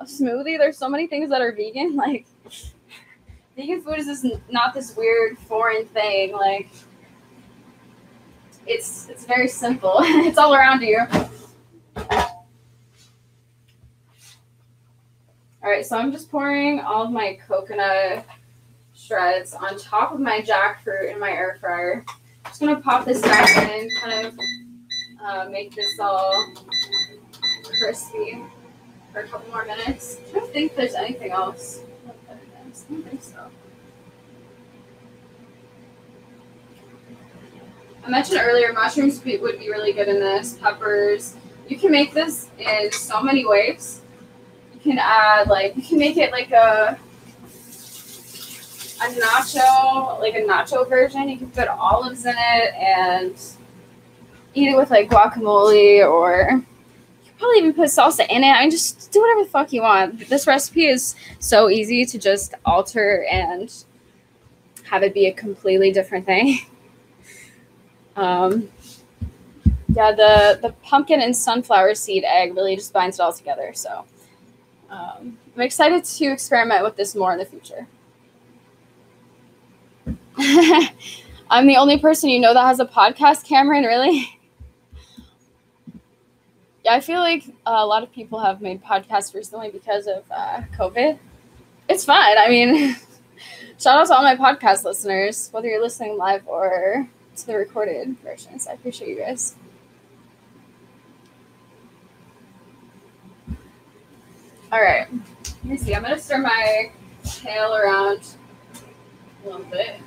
a 0.00 0.04
smoothie? 0.04 0.58
There's 0.58 0.78
so 0.78 0.88
many 0.88 1.06
things 1.06 1.30
that 1.30 1.40
are 1.40 1.52
vegan. 1.52 1.96
Like, 1.96 2.26
vegan 3.56 3.82
food 3.82 3.98
is 3.98 4.06
just 4.06 4.26
not 4.50 4.74
this 4.74 4.96
weird 4.96 5.38
foreign 5.38 5.86
thing. 5.86 6.32
Like, 6.32 6.70
it's 8.66 9.08
it's 9.08 9.24
very 9.24 9.48
simple. 9.48 9.96
it's 10.00 10.38
all 10.38 10.54
around 10.54 10.82
you." 10.82 11.00
All 15.60 15.70
right, 15.70 15.84
so 15.84 15.98
I'm 15.98 16.12
just 16.12 16.30
pouring 16.30 16.80
all 16.80 17.04
of 17.04 17.10
my 17.10 17.38
coconut 17.46 18.24
shreds 18.94 19.54
on 19.54 19.76
top 19.78 20.12
of 20.12 20.20
my 20.20 20.40
jackfruit 20.40 21.12
in 21.12 21.18
my 21.18 21.30
air 21.30 21.58
fryer. 21.60 22.04
Just 22.46 22.60
gonna 22.60 22.80
pop 22.80 23.04
this 23.04 23.20
back 23.20 23.48
in, 23.70 23.88
kind 24.00 24.26
of 24.26 24.38
uh, 25.22 25.48
make 25.50 25.74
this 25.74 25.98
all 25.98 26.54
crispy 27.78 28.42
for 29.18 29.24
a 29.24 29.28
couple 29.28 29.50
more 29.52 29.64
minutes. 29.64 30.18
I 30.30 30.38
don't 30.38 30.52
think 30.52 30.76
there's 30.76 30.94
anything 30.94 31.32
else. 31.32 31.80
I 32.06 32.34
don't 32.88 33.02
think 33.02 33.22
so. 33.22 33.50
I 38.04 38.10
mentioned 38.10 38.40
earlier 38.40 38.72
mushrooms 38.72 39.22
would 39.24 39.58
be 39.58 39.68
really 39.68 39.92
good 39.92 40.08
in 40.08 40.20
this. 40.20 40.54
Peppers. 40.54 41.34
You 41.68 41.76
can 41.76 41.90
make 41.90 42.14
this 42.14 42.48
in 42.58 42.92
so 42.92 43.20
many 43.20 43.44
ways. 43.44 44.02
You 44.74 44.80
can 44.80 44.98
add 44.98 45.48
like 45.48 45.76
you 45.76 45.82
can 45.82 45.98
make 45.98 46.16
it 46.16 46.30
like 46.30 46.52
a 46.52 46.98
a 49.00 49.04
nacho, 49.04 50.20
like 50.20 50.34
a 50.34 50.42
nacho 50.42 50.88
version. 50.88 51.28
You 51.28 51.38
can 51.38 51.50
put 51.50 51.68
olives 51.68 52.24
in 52.24 52.34
it 52.36 52.74
and 52.74 53.34
eat 54.54 54.68
it 54.70 54.76
with 54.76 54.90
like 54.90 55.10
guacamole 55.10 56.08
or 56.08 56.64
probably 57.38 57.58
even 57.58 57.72
put 57.72 57.88
salsa 57.88 58.26
in 58.28 58.44
it. 58.44 58.48
I 58.48 58.60
mean, 58.62 58.70
just 58.70 59.10
do 59.12 59.20
whatever 59.20 59.44
the 59.44 59.50
fuck 59.50 59.72
you 59.72 59.82
want. 59.82 60.28
This 60.28 60.46
recipe 60.46 60.86
is 60.86 61.14
so 61.38 61.68
easy 61.70 62.04
to 62.04 62.18
just 62.18 62.54
alter 62.64 63.24
and 63.30 63.72
have 64.84 65.02
it 65.02 65.14
be 65.14 65.26
a 65.26 65.32
completely 65.32 65.92
different 65.92 66.26
thing. 66.26 66.58
Um, 68.16 68.68
yeah, 69.94 70.10
the 70.10 70.58
the 70.60 70.74
pumpkin 70.82 71.20
and 71.20 71.36
sunflower 71.36 71.94
seed 71.94 72.24
egg 72.24 72.56
really 72.56 72.74
just 72.74 72.92
binds 72.92 73.20
it 73.20 73.22
all 73.22 73.32
together. 73.32 73.72
So 73.74 74.04
um, 74.90 75.38
I'm 75.54 75.62
excited 75.62 76.04
to 76.04 76.24
experiment 76.26 76.82
with 76.82 76.96
this 76.96 77.14
more 77.14 77.32
in 77.32 77.38
the 77.38 77.44
future. 77.44 77.86
I'm 81.50 81.66
the 81.66 81.76
only 81.76 81.98
person 81.98 82.28
you 82.30 82.40
know 82.40 82.54
that 82.54 82.66
has 82.66 82.80
a 82.80 82.86
podcast, 82.86 83.44
Cameron, 83.44 83.84
really? 83.84 84.28
I 86.94 87.00
feel 87.00 87.20
like 87.20 87.44
uh, 87.66 87.76
a 87.76 87.86
lot 87.86 88.02
of 88.02 88.12
people 88.12 88.38
have 88.38 88.60
made 88.60 88.82
podcasts 88.82 89.34
recently 89.34 89.70
because 89.70 90.06
of 90.06 90.24
uh, 90.30 90.62
COVID. 90.76 91.18
It's 91.88 92.04
fun. 92.04 92.38
I 92.38 92.48
mean, 92.48 92.96
shout 93.78 93.98
out 93.98 94.06
to 94.06 94.14
all 94.14 94.22
my 94.22 94.36
podcast 94.36 94.84
listeners, 94.84 95.48
whether 95.52 95.68
you're 95.68 95.82
listening 95.82 96.16
live 96.16 96.46
or 96.46 97.08
to 97.36 97.46
the 97.46 97.56
recorded 97.56 98.18
versions. 98.20 98.66
I 98.66 98.72
appreciate 98.72 99.08
you 99.08 99.18
guys. 99.18 99.54
All 104.70 104.82
right, 104.82 105.08
let 105.10 105.64
me 105.64 105.76
see. 105.78 105.94
I'm 105.94 106.02
gonna 106.02 106.18
stir 106.18 106.38
my 106.38 106.92
tail 107.24 107.74
around 107.74 108.20
a 109.44 109.48
little 109.48 109.64
bit. 109.64 110.00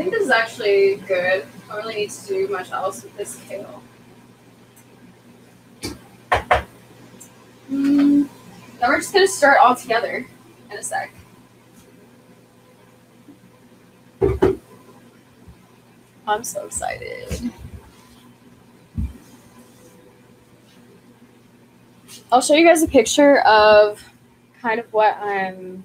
Think 0.00 0.14
this 0.14 0.22
is 0.22 0.30
actually 0.30 0.96
good. 1.06 1.46
I 1.68 1.74
don't 1.74 1.84
really 1.84 1.94
need 1.96 2.10
to 2.10 2.26
do 2.26 2.48
much 2.48 2.72
else 2.72 3.02
with 3.02 3.14
this 3.18 3.38
kale. 3.46 3.82
Mm, 7.70 8.26
then 8.78 8.88
we're 8.88 8.96
just 8.96 9.12
going 9.12 9.26
to 9.26 9.30
start 9.30 9.58
all 9.60 9.74
together 9.74 10.26
in 10.70 10.78
a 10.78 10.82
sec. 10.82 11.12
I'm 16.26 16.44
so 16.44 16.64
excited. 16.64 17.52
I'll 22.32 22.40
show 22.40 22.54
you 22.54 22.66
guys 22.66 22.82
a 22.82 22.88
picture 22.88 23.40
of 23.40 24.02
kind 24.62 24.80
of 24.80 24.90
what 24.94 25.18
I'm 25.20 25.84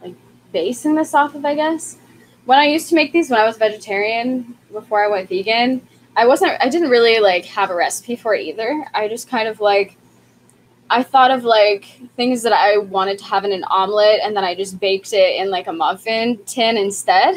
like 0.00 0.14
basing 0.52 0.94
this 0.94 1.14
off 1.14 1.34
of, 1.34 1.44
I 1.44 1.56
guess 1.56 1.98
when 2.44 2.58
I 2.58 2.66
used 2.66 2.88
to 2.90 2.94
make 2.94 3.12
these 3.12 3.30
when 3.30 3.40
I 3.40 3.46
was 3.46 3.56
vegetarian 3.56 4.56
before 4.72 5.04
I 5.04 5.08
went 5.08 5.28
vegan, 5.28 5.86
I 6.16 6.26
wasn't 6.26 6.52
I 6.60 6.68
didn't 6.68 6.90
really 6.90 7.20
like 7.20 7.44
have 7.46 7.70
a 7.70 7.74
recipe 7.74 8.16
for 8.16 8.34
it 8.34 8.42
either. 8.42 8.86
I 8.94 9.08
just 9.08 9.28
kind 9.28 9.48
of 9.48 9.60
like 9.60 9.96
I 10.90 11.02
thought 11.02 11.30
of 11.30 11.44
like 11.44 11.86
things 12.16 12.42
that 12.42 12.52
I 12.52 12.76
wanted 12.76 13.18
to 13.18 13.24
have 13.24 13.44
in 13.44 13.52
an 13.52 13.64
omelet 13.64 14.20
and 14.22 14.36
then 14.36 14.44
I 14.44 14.54
just 14.54 14.78
baked 14.78 15.12
it 15.12 15.40
in 15.40 15.50
like 15.50 15.66
a 15.66 15.72
muffin 15.72 16.38
tin 16.46 16.76
instead. 16.76 17.36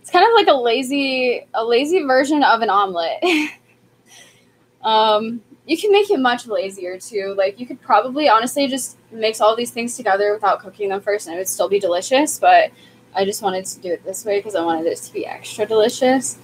It's 0.00 0.10
kind 0.10 0.26
of 0.26 0.32
like 0.34 0.48
a 0.48 0.60
lazy 0.60 1.46
a 1.54 1.64
lazy 1.64 2.02
version 2.02 2.42
of 2.42 2.60
an 2.60 2.70
omelet. 2.70 3.22
um 4.82 5.40
you 5.64 5.78
can 5.78 5.92
make 5.92 6.10
it 6.10 6.18
much 6.18 6.46
lazier 6.46 6.98
too. 6.98 7.34
Like 7.38 7.58
you 7.58 7.66
could 7.66 7.80
probably 7.80 8.28
honestly 8.28 8.66
just 8.66 8.98
mix 9.12 9.40
all 9.40 9.56
these 9.56 9.70
things 9.70 9.96
together 9.96 10.34
without 10.34 10.60
cooking 10.60 10.88
them 10.88 11.00
first 11.00 11.26
and 11.26 11.36
it 11.36 11.38
would 11.38 11.48
still 11.48 11.68
be 11.68 11.78
delicious, 11.78 12.38
but 12.38 12.70
I 13.14 13.24
just 13.24 13.42
wanted 13.42 13.66
to 13.66 13.80
do 13.80 13.92
it 13.92 14.04
this 14.04 14.24
way 14.24 14.38
because 14.38 14.54
I 14.54 14.64
wanted 14.64 14.86
it 14.86 14.96
to 14.96 15.12
be 15.12 15.26
extra 15.26 15.66
delicious. 15.66 16.38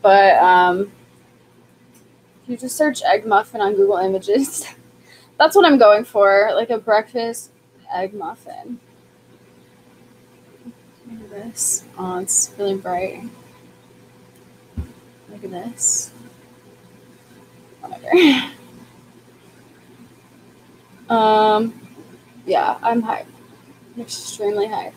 But 0.00 0.36
um, 0.36 0.92
you 2.46 2.56
just 2.56 2.76
search 2.76 3.02
egg 3.02 3.26
muffin 3.26 3.60
on 3.60 3.74
Google 3.74 3.96
Images, 3.96 4.66
that's 5.38 5.56
what 5.56 5.66
I'm 5.66 5.78
going 5.78 6.04
for, 6.04 6.50
like 6.54 6.70
a 6.70 6.78
breakfast 6.78 7.50
egg 7.92 8.14
muffin. 8.14 8.78
Look 11.10 11.22
at 11.22 11.30
this. 11.30 11.84
Oh, 11.98 12.18
it's 12.18 12.52
really 12.58 12.76
bright. 12.76 13.22
Look 15.30 15.44
at 15.44 15.50
this. 15.50 16.12
Whatever. 17.80 18.50
um, 21.12 21.88
yeah, 22.46 22.78
I'm 22.82 23.02
hyped. 23.02 23.26
extremely 23.98 24.68
hyped 24.68 24.92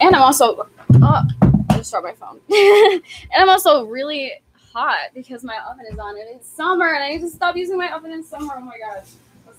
and 0.00 0.14
I'm 0.14 0.22
also 0.22 0.68
oh, 0.94 1.22
I 1.70 1.76
just 1.76 1.90
dropped 1.90 2.06
my 2.06 2.12
phone. 2.12 2.40
and 2.50 3.42
I'm 3.42 3.48
also 3.48 3.84
really 3.84 4.32
hot 4.72 5.08
because 5.14 5.42
my 5.42 5.58
oven 5.70 5.86
is 5.90 5.98
on 5.98 6.18
and 6.18 6.28
it's 6.34 6.48
summer 6.48 6.94
and 6.94 7.02
I 7.02 7.10
need 7.10 7.20
to 7.20 7.30
stop 7.30 7.56
using 7.56 7.78
my 7.78 7.92
oven 7.92 8.12
in 8.12 8.22
summer. 8.22 8.54
Oh 8.56 8.60
my 8.60 8.78
gosh. 8.78 9.08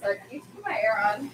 I 0.03 0.15
need 0.31 0.41
to 0.41 0.47
put 0.49 0.63
my 0.63 0.79
air 0.79 0.99
on. 0.99 1.31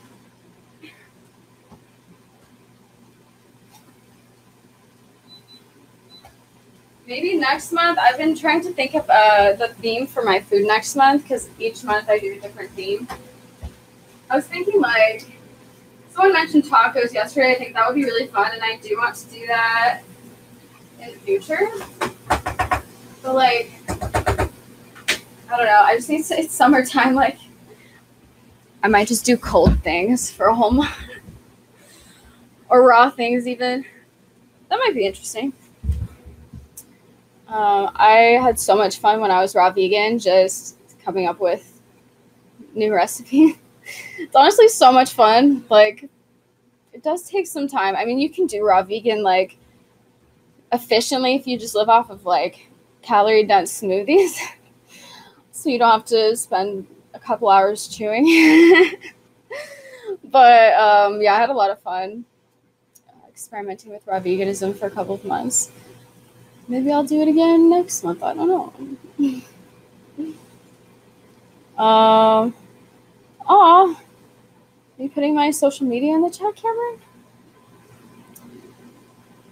Maybe 7.06 7.38
next 7.38 7.74
month. 7.74 8.00
I've 8.00 8.18
been 8.18 8.36
trying 8.36 8.62
to 8.62 8.72
think 8.72 8.96
of 8.96 9.10
uh, 9.10 9.54
the 9.54 9.68
theme 9.68 10.08
for 10.08 10.24
my 10.24 10.40
food 10.40 10.66
next 10.66 10.96
month 10.96 11.24
because 11.24 11.50
each 11.60 11.84
month 11.84 12.10
I 12.10 12.18
do 12.18 12.34
a 12.34 12.40
different 12.40 12.72
theme. 12.72 13.08
I 14.30 14.38
was 14.38 14.48
thinking 14.48 14.80
like 14.80 15.26
someone 16.14 16.34
mentioned 16.34 16.64
tacos 16.66 17.14
yesterday. 17.14 17.52
I 17.52 17.56
think 17.56 17.74
that 17.74 17.88
would 17.88 17.96
be 17.96 18.06
really 18.06 18.28
fun, 18.28 18.52
and 18.54 18.62
I 18.62 18.78
do 18.78 18.96
want 18.98 19.16
to 19.16 19.26
do 19.30 19.46
that 19.48 20.02
in 21.02 21.12
the 21.12 21.20
future. 21.20 21.70
But 23.22 23.36
like, 23.36 23.72
I 23.90 25.58
don't 25.58 25.66
know. 25.66 25.82
I 25.84 25.96
just 25.96 26.10
need 26.10 26.24
to. 26.26 26.40
It's 26.40 26.54
summertime. 26.54 27.16
Like, 27.16 27.38
I 28.84 28.88
might 28.88 29.08
just 29.08 29.26
do 29.26 29.38
cold 29.38 29.82
things 29.82 30.30
for 30.30 30.48
a 30.48 30.56
whole 30.56 30.72
month, 30.72 30.96
or 32.70 32.88
raw 32.88 33.10
things 33.10 33.48
even. 33.48 33.86
That 34.70 34.78
might 34.78 34.94
be 34.94 35.06
interesting. 35.06 35.54
Um, 37.48 37.92
I 37.96 38.40
had 38.42 38.60
so 38.60 38.76
much 38.76 38.98
fun 38.98 39.20
when 39.20 39.30
I 39.30 39.42
was 39.42 39.54
raw 39.54 39.70
vegan, 39.70 40.18
just 40.18 40.78
coming 41.04 41.28
up 41.28 41.40
with 41.40 41.82
new 42.74 42.94
recipes 42.94 43.56
it's 44.18 44.36
honestly 44.36 44.68
so 44.68 44.92
much 44.92 45.12
fun. 45.12 45.66
Like, 45.70 46.10
it 46.94 47.04
does 47.04 47.28
take 47.30 47.48
some 47.48 47.68
time. 47.68 47.96
I 47.96 48.06
mean, 48.06 48.20
you 48.20 48.30
can 48.30 48.48
do 48.48 48.64
raw 48.66 48.84
vegan 48.84 49.24
like 49.24 49.58
efficiently 50.72 51.36
if 51.36 51.48
you 51.48 51.58
just 51.58 51.76
live 51.76 51.90
off 51.90 52.10
of 52.10 52.26
like 52.26 52.68
calorie 53.02 53.44
dense 53.44 53.82
smoothies. 53.82 54.38
so 55.52 55.70
you 55.70 55.78
don't 55.78 55.92
have 55.92 56.06
to 56.06 56.36
spend 56.36 56.88
a 57.14 57.20
couple 57.20 57.50
hours 57.50 57.88
chewing. 57.88 58.26
but 60.26 60.74
um, 60.74 61.22
yeah, 61.22 61.36
I 61.36 61.40
had 61.40 61.50
a 61.50 61.54
lot 61.54 61.70
of 61.70 61.80
fun 61.82 62.26
uh, 63.10 63.28
experimenting 63.28 63.92
with 63.92 64.06
raw 64.08 64.20
veganism 64.20 64.76
for 64.78 64.88
a 64.88 64.92
couple 64.92 65.16
of 65.16 65.26
months. 65.26 65.72
Maybe 66.68 66.92
I'll 66.92 67.04
do 67.04 67.22
it 67.22 67.28
again 67.28 67.70
next 67.70 68.04
month. 68.04 68.24
I 68.24 68.34
don't 68.34 68.48
know. 68.48 69.44
um, 71.84 72.54
Aw. 73.48 73.96
Are 75.00 75.04
you 75.04 75.10
putting 75.10 75.36
my 75.36 75.52
social 75.52 75.86
media 75.86 76.14
in 76.14 76.22
the 76.22 76.30
chat, 76.30 76.56
Cameron? 76.56 77.00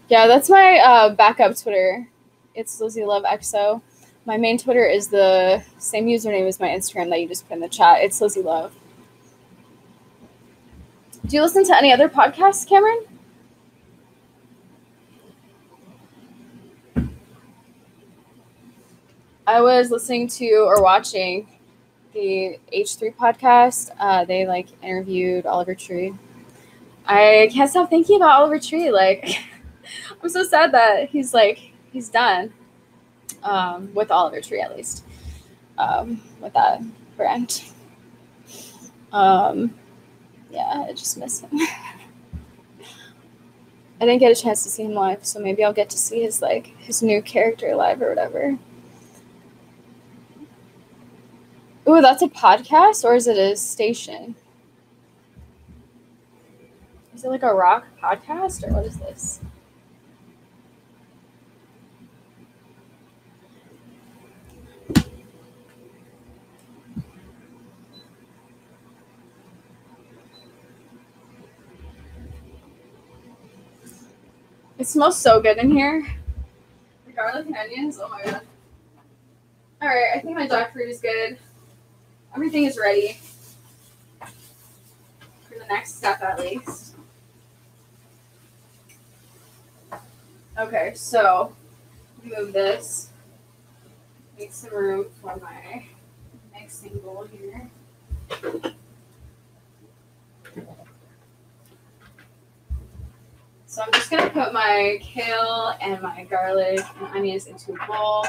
Yeah, 0.07 0.27
that's 0.27 0.49
my 0.49 0.77
uh, 0.77 1.09
backup 1.15 1.57
Twitter. 1.57 2.07
It's 2.53 2.79
Lizzie 2.79 3.05
Love 3.05 3.23
XO. 3.23 3.81
My 4.25 4.37
main 4.37 4.57
Twitter 4.57 4.85
is 4.85 5.07
the 5.07 5.63
same 5.77 6.05
username 6.05 6.47
as 6.47 6.59
my 6.59 6.67
Instagram 6.67 7.09
that 7.09 7.21
you 7.21 7.27
just 7.27 7.47
put 7.47 7.55
in 7.55 7.59
the 7.59 7.69
chat. 7.69 8.01
It's 8.01 8.19
Lizzie 8.21 8.41
Love. 8.41 8.73
Do 11.25 11.35
you 11.35 11.41
listen 11.41 11.63
to 11.65 11.77
any 11.77 11.91
other 11.91 12.09
podcasts, 12.09 12.67
Cameron? 12.67 13.05
I 19.47 19.61
was 19.61 19.91
listening 19.91 20.27
to 20.27 20.49
or 20.67 20.81
watching 20.81 21.47
the 22.13 22.59
H3 22.73 23.15
podcast. 23.15 23.91
Uh, 23.99 24.25
they 24.25 24.45
like 24.45 24.67
interviewed 24.83 25.45
Oliver 25.45 25.75
Tree. 25.75 26.13
I 27.05 27.49
can't 27.51 27.69
stop 27.69 27.89
thinking 27.89 28.17
about 28.17 28.39
Oliver 28.39 28.59
Tree. 28.59 28.91
Like, 28.91 29.37
I'm 30.23 30.29
so 30.29 30.43
sad 30.43 30.71
that 30.73 31.09
he's 31.09 31.33
like 31.33 31.71
he's 31.91 32.09
done 32.09 32.53
um, 33.43 33.93
with 33.93 34.11
Oliver 34.11 34.41
Tree 34.41 34.61
at 34.61 34.75
least 34.75 35.03
um, 35.77 36.21
with 36.39 36.53
that 36.53 36.81
brand. 37.17 37.63
Um, 39.11 39.73
yeah, 40.51 40.85
I 40.87 40.93
just 40.93 41.17
miss 41.17 41.41
him. 41.41 41.49
I 43.99 44.05
didn't 44.05 44.19
get 44.19 44.31
a 44.31 44.41
chance 44.41 44.63
to 44.63 44.69
see 44.69 44.83
him 44.83 44.93
live, 44.93 45.25
so 45.25 45.39
maybe 45.39 45.63
I'll 45.63 45.73
get 45.73 45.89
to 45.91 45.97
see 45.97 46.23
his 46.23 46.41
like 46.41 46.67
his 46.77 47.03
new 47.03 47.21
character 47.21 47.75
live 47.75 48.01
or 48.01 48.09
whatever. 48.09 48.57
Ooh, 51.87 51.99
that's 51.99 52.21
a 52.21 52.27
podcast 52.27 53.03
or 53.03 53.15
is 53.15 53.27
it 53.27 53.37
a 53.37 53.55
station? 53.55 54.35
Is 57.15 57.23
it 57.25 57.29
like 57.29 57.43
a 57.43 57.53
rock 57.53 57.85
podcast 58.01 58.63
or 58.63 58.73
what 58.73 58.85
is 58.85 58.97
this? 58.97 59.41
It 74.77 74.87
smells 74.87 75.17
so 75.17 75.41
good 75.41 75.57
in 75.57 75.71
here. 75.71 76.07
The 77.05 77.11
garlic 77.11 77.45
and 77.47 77.55
onions, 77.55 77.99
oh 78.01 78.07
my 78.09 78.23
god. 78.23 78.41
Alright, 79.81 80.15
I 80.15 80.19
think 80.19 80.35
my 80.35 80.47
dog 80.47 80.73
food 80.73 80.89
is 80.89 81.01
good. 81.01 81.37
Everything 82.33 82.65
is 82.65 82.77
ready 82.77 83.17
for 84.19 85.59
the 85.59 85.65
next 85.67 85.95
step 85.95 86.21
at 86.21 86.39
least. 86.39 86.95
Okay, 90.57 90.93
so 90.95 91.53
move 92.23 92.53
this. 92.53 93.09
Make 94.37 94.53
some 94.53 94.73
room 94.73 95.05
for 95.21 95.35
my 95.37 95.85
mixing 96.53 96.97
bowl 96.99 97.27
here. 97.31 97.69
So 103.65 103.81
I'm 103.81 103.91
just 103.93 104.09
gonna 104.09 104.29
put 104.29 104.53
my 104.53 104.99
kale 105.01 105.73
and 105.81 106.01
my 106.01 106.25
garlic 106.25 106.79
and 106.99 107.07
onions 107.15 107.47
into 107.47 107.73
a 107.73 107.87
bowl. 107.87 108.25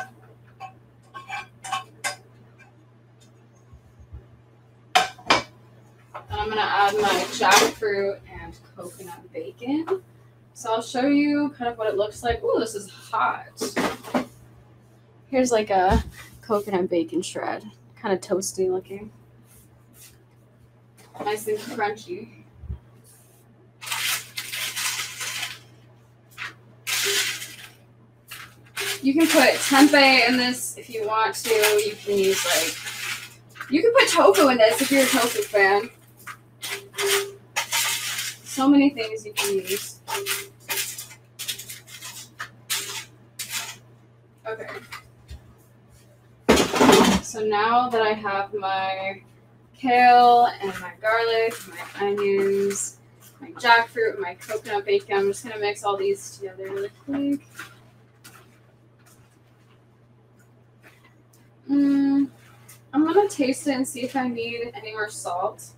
I'm 6.52 6.58
gonna 6.58 6.70
add 6.70 6.94
my 7.00 7.20
jackfruit 7.30 8.18
and 8.30 8.54
coconut 8.76 9.32
bacon. 9.32 10.02
So 10.52 10.70
I'll 10.70 10.82
show 10.82 11.06
you 11.06 11.54
kind 11.56 11.72
of 11.72 11.78
what 11.78 11.88
it 11.88 11.96
looks 11.96 12.22
like. 12.22 12.40
Oh, 12.42 12.60
this 12.60 12.74
is 12.74 12.90
hot. 12.90 13.46
Here's 15.28 15.50
like 15.50 15.70
a 15.70 16.04
coconut 16.42 16.90
bacon 16.90 17.22
shred, 17.22 17.64
kind 17.96 18.14
of 18.14 18.20
toasty 18.20 18.70
looking. 18.70 19.10
Nice 21.24 21.48
and 21.48 21.56
crunchy. 21.56 22.28
You 29.00 29.14
can 29.14 29.26
put 29.26 29.54
tempeh 29.54 30.28
in 30.28 30.36
this 30.36 30.76
if 30.76 30.90
you 30.90 31.06
want 31.06 31.34
to. 31.36 31.50
You 31.50 31.94
can 32.04 32.18
use 32.18 32.44
like, 32.44 33.70
you 33.70 33.80
can 33.80 33.94
put 33.94 34.10
tofu 34.10 34.48
in 34.48 34.58
this 34.58 34.82
if 34.82 34.92
you're 34.92 35.04
a 35.04 35.06
tofu 35.06 35.40
fan. 35.40 35.88
So 38.44 38.68
many 38.68 38.90
things 38.90 39.24
you 39.24 39.32
can 39.32 39.54
use. 39.54 40.00
Okay. 44.46 44.68
So 47.22 47.42
now 47.44 47.88
that 47.88 48.02
I 48.02 48.12
have 48.12 48.52
my 48.52 49.22
kale 49.74 50.48
and 50.60 50.72
my 50.80 50.92
garlic, 51.00 51.54
my 51.68 52.06
onions, 52.06 52.98
my 53.40 53.50
jackfruit, 53.52 54.18
my 54.20 54.34
coconut 54.34 54.84
bacon, 54.84 55.16
I'm 55.16 55.28
just 55.28 55.42
gonna 55.42 55.58
mix 55.58 55.82
all 55.82 55.96
these 55.96 56.36
together 56.36 56.64
really 56.64 56.90
quick. 57.04 57.40
Mm, 61.70 62.28
I'm 62.92 63.06
gonna 63.06 63.28
taste 63.28 63.66
it 63.66 63.76
and 63.76 63.88
see 63.88 64.02
if 64.02 64.14
I 64.14 64.28
need 64.28 64.70
any 64.74 64.92
more 64.92 65.08
salt. 65.08 65.70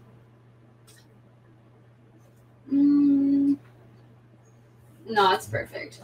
Mm, 2.74 3.56
no, 5.08 5.32
it's 5.32 5.46
perfect. 5.46 6.00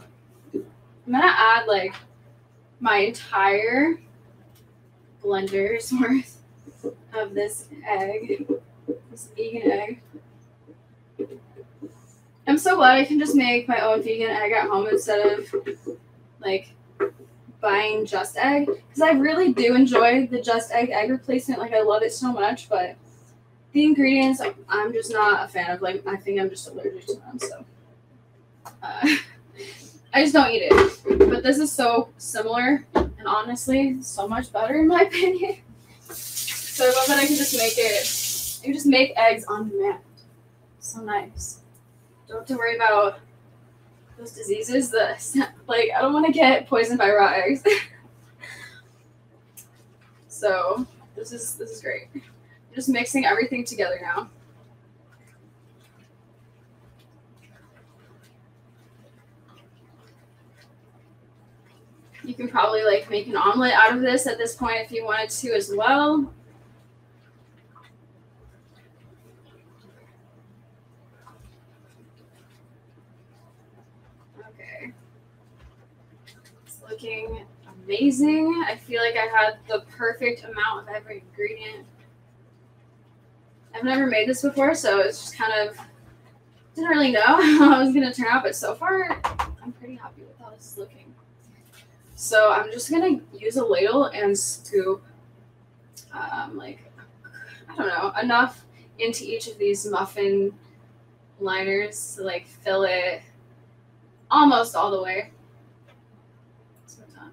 I'm 0.53 0.63
gonna 1.11 1.25
add 1.25 1.67
like 1.67 1.93
my 2.79 2.97
entire 2.97 3.99
blender's 5.23 5.91
worth 6.01 6.37
of 7.13 7.33
this 7.33 7.67
egg, 7.85 8.47
this 9.09 9.29
vegan 9.35 9.71
egg. 9.71 10.01
I'm 12.47 12.57
so 12.57 12.75
glad 12.75 12.97
I 12.97 13.05
can 13.05 13.19
just 13.19 13.35
make 13.35 13.67
my 13.67 13.81
own 13.81 14.01
vegan 14.01 14.29
egg 14.29 14.51
at 14.53 14.69
home 14.69 14.87
instead 14.87 15.39
of 15.39 15.53
like 16.39 16.73
buying 17.59 18.05
Just 18.05 18.37
Egg 18.37 18.65
because 18.65 19.01
I 19.01 19.11
really 19.11 19.53
do 19.53 19.75
enjoy 19.75 20.27
the 20.27 20.41
Just 20.41 20.71
Egg 20.71 20.89
egg 20.89 21.11
replacement. 21.11 21.59
Like 21.59 21.73
I 21.73 21.81
love 21.81 22.01
it 22.01 22.13
so 22.13 22.31
much, 22.31 22.67
but 22.69 22.95
the 23.73 23.85
ingredients 23.85 24.41
I'm 24.69 24.93
just 24.93 25.11
not 25.11 25.45
a 25.45 25.47
fan 25.47 25.71
of. 25.71 25.81
Like 25.81 26.05
I 26.07 26.17
think 26.17 26.39
I'm 26.39 26.49
just 26.49 26.67
allergic 26.69 27.05
to 27.07 27.15
them, 27.15 27.39
so 27.39 27.65
uh, 28.83 29.07
I 30.13 30.21
just 30.21 30.33
don't 30.33 30.51
eat 30.51 30.63
it. 30.69 31.29
But 31.29 31.43
this 31.43 31.57
is 31.57 31.71
so 31.71 32.09
similar 32.17 32.85
and 32.93 33.27
honestly 33.27 34.01
so 34.01 34.27
much 34.27 34.51
better 34.51 34.79
in 34.79 34.87
my 34.87 35.01
opinion. 35.07 35.57
So 36.09 36.85
I 36.85 36.87
love 36.87 37.07
that 37.07 37.19
I 37.19 37.25
can 37.25 37.35
just 37.35 37.55
make 37.57 37.73
it. 37.77 38.61
I 38.61 38.65
can 38.65 38.73
just 38.73 38.87
make 38.87 39.13
eggs 39.17 39.45
on 39.45 39.69
demand. 39.69 39.99
So 40.79 41.01
nice. 41.01 41.59
Don't 42.27 42.39
have 42.39 42.47
to 42.47 42.55
worry 42.55 42.75
about 42.75 43.19
those 44.17 44.31
diseases. 44.31 44.91
The 44.91 45.17
like 45.67 45.89
I 45.95 46.01
don't 46.01 46.13
want 46.13 46.25
to 46.25 46.31
get 46.31 46.67
poisoned 46.67 46.97
by 46.97 47.11
raw 47.11 47.31
eggs. 47.33 47.63
so 50.27 50.85
this 51.15 51.31
is 51.31 51.55
this 51.55 51.71
is 51.71 51.81
great. 51.81 52.07
Just 52.73 52.89
mixing 52.89 53.25
everything 53.25 53.65
together 53.65 53.99
now. 54.01 54.29
You 62.23 62.35
can 62.35 62.47
probably 62.47 62.83
like 62.83 63.09
make 63.09 63.27
an 63.27 63.35
omelet 63.35 63.73
out 63.73 63.95
of 63.95 64.01
this 64.01 64.27
at 64.27 64.37
this 64.37 64.55
point 64.55 64.77
if 64.79 64.91
you 64.91 65.03
wanted 65.03 65.29
to 65.31 65.53
as 65.53 65.73
well. 65.75 66.31
Okay. 74.39 74.93
It's 76.65 76.79
looking 76.87 77.45
amazing. 77.83 78.63
I 78.67 78.75
feel 78.75 79.01
like 79.01 79.15
I 79.15 79.25
had 79.25 79.57
the 79.67 79.83
perfect 79.89 80.43
amount 80.43 80.87
of 80.87 80.95
every 80.95 81.23
ingredient. 81.27 81.85
I've 83.73 83.83
never 83.83 84.07
made 84.07 84.27
this 84.27 84.41
before, 84.41 84.75
so 84.75 84.99
it's 84.99 85.19
just 85.19 85.37
kind 85.37 85.69
of 85.69 85.77
didn't 86.75 86.89
really 86.89 87.11
know 87.11 87.21
how 87.25 87.81
it 87.81 87.85
was 87.85 87.93
gonna 87.93 88.13
turn 88.13 88.27
out, 88.29 88.43
but 88.43 88.55
so 88.55 88.75
far 88.75 89.21
I'm 89.63 89.71
pretty 89.73 89.95
happy 89.95 90.21
with 90.21 90.37
how 90.39 90.49
this 90.51 90.71
is 90.71 90.77
looking. 90.77 91.13
So 92.15 92.51
I'm 92.51 92.71
just 92.71 92.89
gonna 92.89 93.19
use 93.37 93.57
a 93.57 93.65
ladle 93.65 94.05
and 94.05 94.37
scoop, 94.37 95.03
um, 96.13 96.57
like 96.57 96.91
I 97.69 97.75
don't 97.75 97.87
know, 97.87 98.13
enough 98.21 98.65
into 98.99 99.23
each 99.23 99.47
of 99.47 99.57
these 99.57 99.85
muffin 99.87 100.53
liners 101.39 102.15
to 102.15 102.23
like 102.23 102.45
fill 102.45 102.83
it 102.83 103.21
almost 104.29 104.75
all 104.75 104.91
the 104.91 105.01
way. 105.01 105.31
So 106.85 107.01
done. 107.15 107.31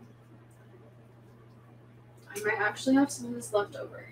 I 2.35 2.41
might 2.41 2.59
actually 2.59 2.95
have 2.95 3.11
some 3.11 3.27
of 3.29 3.35
this 3.35 3.53
left 3.53 3.77
over. 3.77 4.07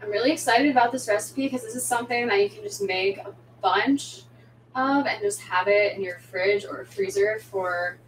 I'm 0.00 0.10
really 0.10 0.32
excited 0.32 0.70
about 0.70 0.92
this 0.92 1.08
recipe 1.08 1.46
because 1.46 1.62
this 1.62 1.74
is 1.74 1.84
something 1.84 2.28
that 2.28 2.40
you 2.40 2.48
can 2.48 2.62
just 2.62 2.82
make 2.82 3.18
a 3.18 3.34
bunch 3.60 4.22
of 4.74 5.06
and 5.06 5.20
just 5.20 5.40
have 5.40 5.68
it 5.68 5.96
in 5.96 6.02
your 6.02 6.18
fridge 6.18 6.64
or 6.64 6.84
freezer 6.84 7.38
for 7.40 7.98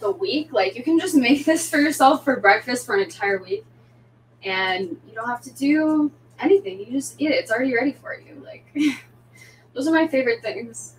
the 0.00 0.10
week. 0.10 0.52
Like 0.52 0.76
you 0.76 0.82
can 0.82 0.98
just 0.98 1.14
make 1.14 1.44
this 1.46 1.70
for 1.70 1.78
yourself 1.78 2.24
for 2.24 2.40
breakfast 2.40 2.86
for 2.86 2.94
an 2.96 3.02
entire 3.02 3.42
week 3.42 3.64
and 4.42 5.00
you 5.06 5.14
don't 5.14 5.28
have 5.28 5.42
to 5.42 5.54
do 5.54 6.10
anything. 6.40 6.80
You 6.80 6.86
just 6.86 7.20
eat 7.20 7.30
it. 7.30 7.34
It's 7.34 7.50
already 7.50 7.74
ready 7.74 7.92
for 7.92 8.18
you. 8.18 8.42
Like 8.44 8.66
those 9.74 9.86
are 9.86 9.92
my 9.94 10.06
favorite 10.06 10.42
things. 10.42 10.94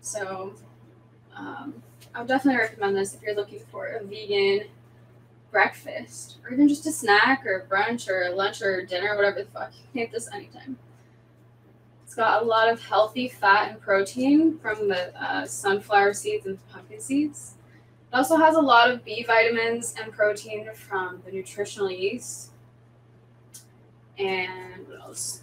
So 0.00 0.54
um, 1.34 1.82
I 2.14 2.20
would 2.20 2.28
definitely 2.28 2.60
recommend 2.60 2.96
this 2.96 3.14
if 3.14 3.22
you're 3.22 3.34
looking 3.34 3.60
for 3.70 3.86
a 3.86 4.04
vegan 4.04 4.66
breakfast 5.54 6.38
or 6.42 6.52
even 6.52 6.68
just 6.68 6.84
a 6.84 6.90
snack 6.90 7.46
or 7.46 7.64
brunch 7.70 8.08
or 8.08 8.28
lunch 8.34 8.60
or 8.60 8.84
dinner, 8.84 9.14
whatever 9.14 9.44
the 9.44 9.48
fuck. 9.50 9.72
You 9.72 9.82
can 9.84 10.00
make 10.02 10.12
this 10.12 10.28
anytime. 10.34 10.76
It's 12.04 12.16
got 12.16 12.42
a 12.42 12.44
lot 12.44 12.68
of 12.68 12.82
healthy 12.82 13.28
fat 13.28 13.70
and 13.70 13.80
protein 13.80 14.58
from 14.58 14.88
the 14.88 15.14
uh, 15.22 15.46
sunflower 15.46 16.14
seeds 16.14 16.44
and 16.44 16.58
pumpkin 16.68 17.00
seeds. 17.00 17.54
It 18.12 18.16
also 18.16 18.36
has 18.36 18.56
a 18.56 18.60
lot 18.60 18.90
of 18.90 19.04
B 19.04 19.24
vitamins 19.24 19.94
and 20.02 20.12
protein 20.12 20.68
from 20.74 21.22
the 21.24 21.30
nutritional 21.30 21.90
yeast. 21.90 22.50
And 24.18 24.88
what 24.88 25.00
else? 25.02 25.42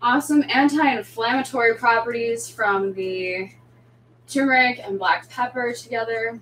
Awesome 0.00 0.44
anti 0.48 0.96
inflammatory 0.96 1.74
properties 1.74 2.48
from 2.48 2.94
the 2.94 3.50
turmeric 4.28 4.80
and 4.82 4.96
black 4.96 5.28
pepper 5.28 5.72
together. 5.72 6.40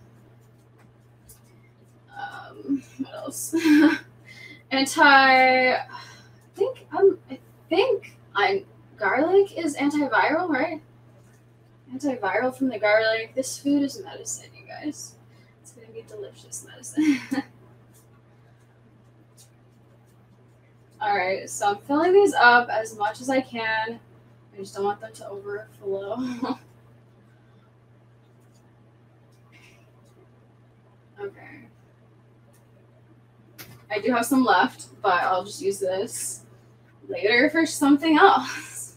Um, 2.18 2.82
what 2.98 3.14
else? 3.28 3.54
anti. 4.70 5.02
I 5.02 5.84
think 6.54 6.86
um, 6.96 7.18
I 7.30 7.38
think 7.68 8.16
I 8.34 8.64
garlic 8.96 9.56
is 9.56 9.76
antiviral, 9.76 10.48
right? 10.48 10.80
Antiviral 11.94 12.54
from 12.56 12.68
the 12.68 12.78
garlic. 12.78 13.34
This 13.34 13.58
food 13.58 13.82
is 13.82 14.02
medicine, 14.02 14.48
you 14.58 14.66
guys. 14.66 15.14
It's 15.60 15.72
gonna 15.72 15.88
be 15.88 16.04
delicious 16.08 16.64
medicine. 16.66 17.20
All 21.00 21.16
right, 21.16 21.48
so 21.48 21.70
I'm 21.70 21.78
filling 21.78 22.12
these 22.12 22.34
up 22.34 22.68
as 22.68 22.98
much 22.98 23.20
as 23.20 23.30
I 23.30 23.40
can. 23.40 24.00
I 24.52 24.56
just 24.56 24.74
don't 24.74 24.84
want 24.84 25.00
them 25.00 25.12
to 25.14 25.28
overflow. 25.28 26.58
Okay. 31.20 31.57
I 33.90 34.00
do 34.00 34.12
have 34.12 34.26
some 34.26 34.44
left, 34.44 34.86
but 35.02 35.22
I'll 35.22 35.44
just 35.44 35.62
use 35.62 35.78
this 35.78 36.44
later 37.08 37.48
for 37.50 37.64
something 37.64 38.18
else. 38.18 38.96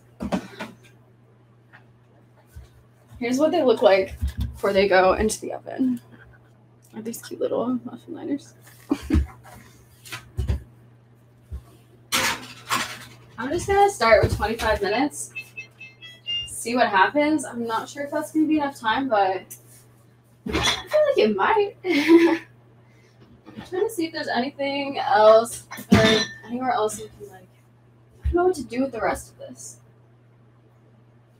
Here's 3.19 3.37
what 3.37 3.51
they 3.51 3.61
look 3.61 3.81
like 3.81 4.15
before 4.39 4.73
they 4.73 4.87
go 4.87 5.13
into 5.13 5.39
the 5.41 5.53
oven. 5.53 6.01
Are 6.95 7.01
these 7.01 7.21
cute 7.21 7.39
little 7.39 7.79
muffin 7.85 8.15
liners? 8.15 8.53
I'm 13.37 13.49
just 13.49 13.67
gonna 13.67 13.89
start 13.89 14.23
with 14.23 14.35
25 14.35 14.81
minutes. 14.81 15.31
See 16.47 16.75
what 16.75 16.89
happens. 16.89 17.45
I'm 17.45 17.65
not 17.65 17.87
sure 17.87 18.03
if 18.03 18.11
that's 18.11 18.31
gonna 18.31 18.45
be 18.45 18.57
enough 18.57 18.79
time, 18.79 19.07
but 19.07 19.55
I 20.47 20.51
feel 20.51 21.01
like 21.07 21.17
it 21.17 21.35
might. 21.35 22.41
Trying 23.71 23.87
to 23.87 23.89
see 23.89 24.07
if 24.07 24.11
there's 24.11 24.27
anything 24.27 24.99
else 24.99 25.65
or 25.93 26.03
anywhere 26.45 26.71
else 26.71 26.99
you 26.99 27.09
can 27.17 27.29
like. 27.29 27.47
I 28.21 28.25
don't 28.25 28.35
know 28.35 28.43
what 28.47 28.55
to 28.55 28.65
do 28.65 28.81
with 28.81 28.91
the 28.91 28.99
rest 28.99 29.31
of 29.31 29.37
this. 29.37 29.77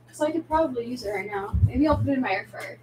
Because 0.06 0.22
I 0.22 0.30
could 0.30 0.48
probably 0.48 0.86
use 0.86 1.04
it 1.04 1.10
right 1.10 1.26
now. 1.26 1.54
Maybe 1.66 1.86
I'll 1.86 1.98
put 1.98 2.08
it 2.08 2.12
in 2.12 2.22
my 2.22 2.32
air 2.32 2.46
fryer. 2.50 2.78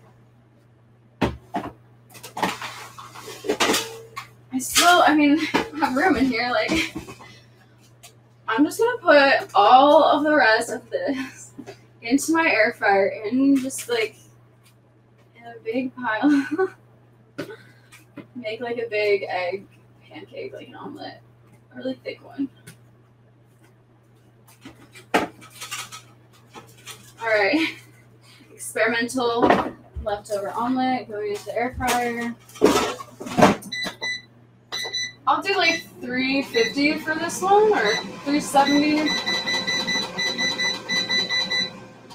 I 4.52 4.60
still, 4.60 5.02
I 5.08 5.16
mean, 5.16 5.38
have 5.80 5.96
room 5.96 6.16
in 6.16 6.26
here. 6.26 6.52
Like, 6.52 6.94
I'm 8.48 8.64
just 8.64 8.78
gonna 8.78 9.00
put 9.00 9.50
all 9.56 10.04
of 10.04 10.24
the 10.26 10.36
rest 10.36 10.70
of 10.70 10.88
this 10.92 11.54
into 12.04 12.34
my 12.34 12.48
air 12.48 12.76
fryer 12.78 13.08
and 13.26 13.60
just 13.60 13.90
like 13.90 14.16
in 15.36 15.44
a 15.44 15.56
big 15.64 15.92
pile. 15.96 16.70
Make 18.40 18.62
like 18.62 18.78
a 18.78 18.88
big 18.90 19.24
egg 19.28 19.68
pancake, 20.08 20.54
like 20.54 20.70
an 20.70 20.76
omelet. 20.76 21.20
A 21.74 21.78
really 21.78 21.96
thick 21.96 22.24
one. 22.24 22.50
Alright. 27.22 27.76
Experimental 28.54 29.42
leftover 30.04 30.52
omelet 30.52 31.10
going 31.10 31.32
into 31.32 31.46
the 31.46 31.56
air 31.56 31.76
fryer. 31.78 32.34
I'll 35.28 35.42
do 35.42 35.56
like 35.58 35.84
350 36.02 37.00
for 37.00 37.16
this 37.16 37.42
one 37.42 37.74
or 37.74 37.96
370. 38.24 39.10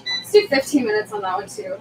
Let's 0.04 0.32
do 0.32 0.48
15 0.48 0.84
minutes 0.84 1.12
on 1.12 1.20
that 1.22 1.36
one 1.36 1.48
too. 1.48 1.76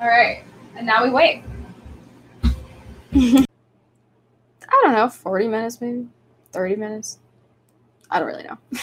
All 0.00 0.10
right, 0.10 0.44
and 0.84 0.86
now 0.86 1.02
we 1.02 1.10
wait. 1.10 1.42
I 3.14 3.46
don't 4.82 4.92
know, 4.92 5.08
40 5.08 5.48
minutes 5.48 5.80
maybe, 5.80 6.08
30 6.52 6.76
minutes. 6.76 7.18
I 8.10 8.18
don't 8.18 8.28
really 8.28 8.42
know. 8.42 8.58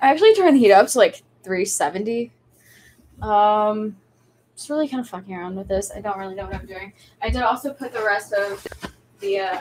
I 0.00 0.10
actually 0.10 0.34
turned 0.34 0.56
the 0.56 0.60
heat 0.60 0.72
up 0.72 0.86
to 0.88 0.98
like 0.98 1.22
370. 1.42 2.32
Um, 3.20 3.96
just 4.56 4.70
really 4.70 4.88
kind 4.88 5.02
of 5.02 5.08
fucking 5.08 5.34
around 5.34 5.56
with 5.56 5.68
this. 5.68 5.92
I 5.94 6.00
don't 6.00 6.16
really 6.18 6.34
know 6.34 6.44
what 6.44 6.54
I'm 6.54 6.66
doing. 6.66 6.94
I 7.20 7.28
did 7.28 7.42
also 7.42 7.74
put 7.74 7.92
the 7.92 8.02
rest 8.02 8.32
of 8.32 8.66
the 9.20 9.40
uh, 9.40 9.60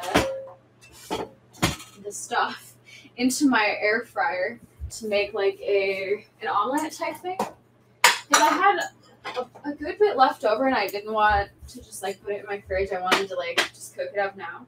the 2.01 2.11
stuff 2.11 2.75
into 3.17 3.49
my 3.49 3.75
air 3.81 4.05
fryer 4.05 4.59
to 4.89 5.07
make 5.07 5.33
like 5.33 5.59
a 5.59 6.25
an 6.41 6.47
omelet 6.47 6.93
type 6.93 7.17
thing. 7.17 7.37
Because 8.03 8.41
I 8.41 8.47
had 8.47 8.79
a, 9.25 9.45
a 9.65 9.73
good 9.73 9.99
bit 9.99 10.17
left 10.17 10.43
over 10.43 10.67
and 10.67 10.75
I 10.75 10.87
didn't 10.87 11.13
want 11.13 11.49
to 11.69 11.77
just 11.77 12.03
like 12.03 12.21
put 12.23 12.33
it 12.33 12.41
in 12.41 12.45
my 12.45 12.61
fridge. 12.61 12.91
I 12.91 13.01
wanted 13.01 13.27
to 13.29 13.35
like 13.35 13.57
just 13.69 13.95
cook 13.95 14.09
it 14.13 14.19
up 14.19 14.35
now. 14.35 14.65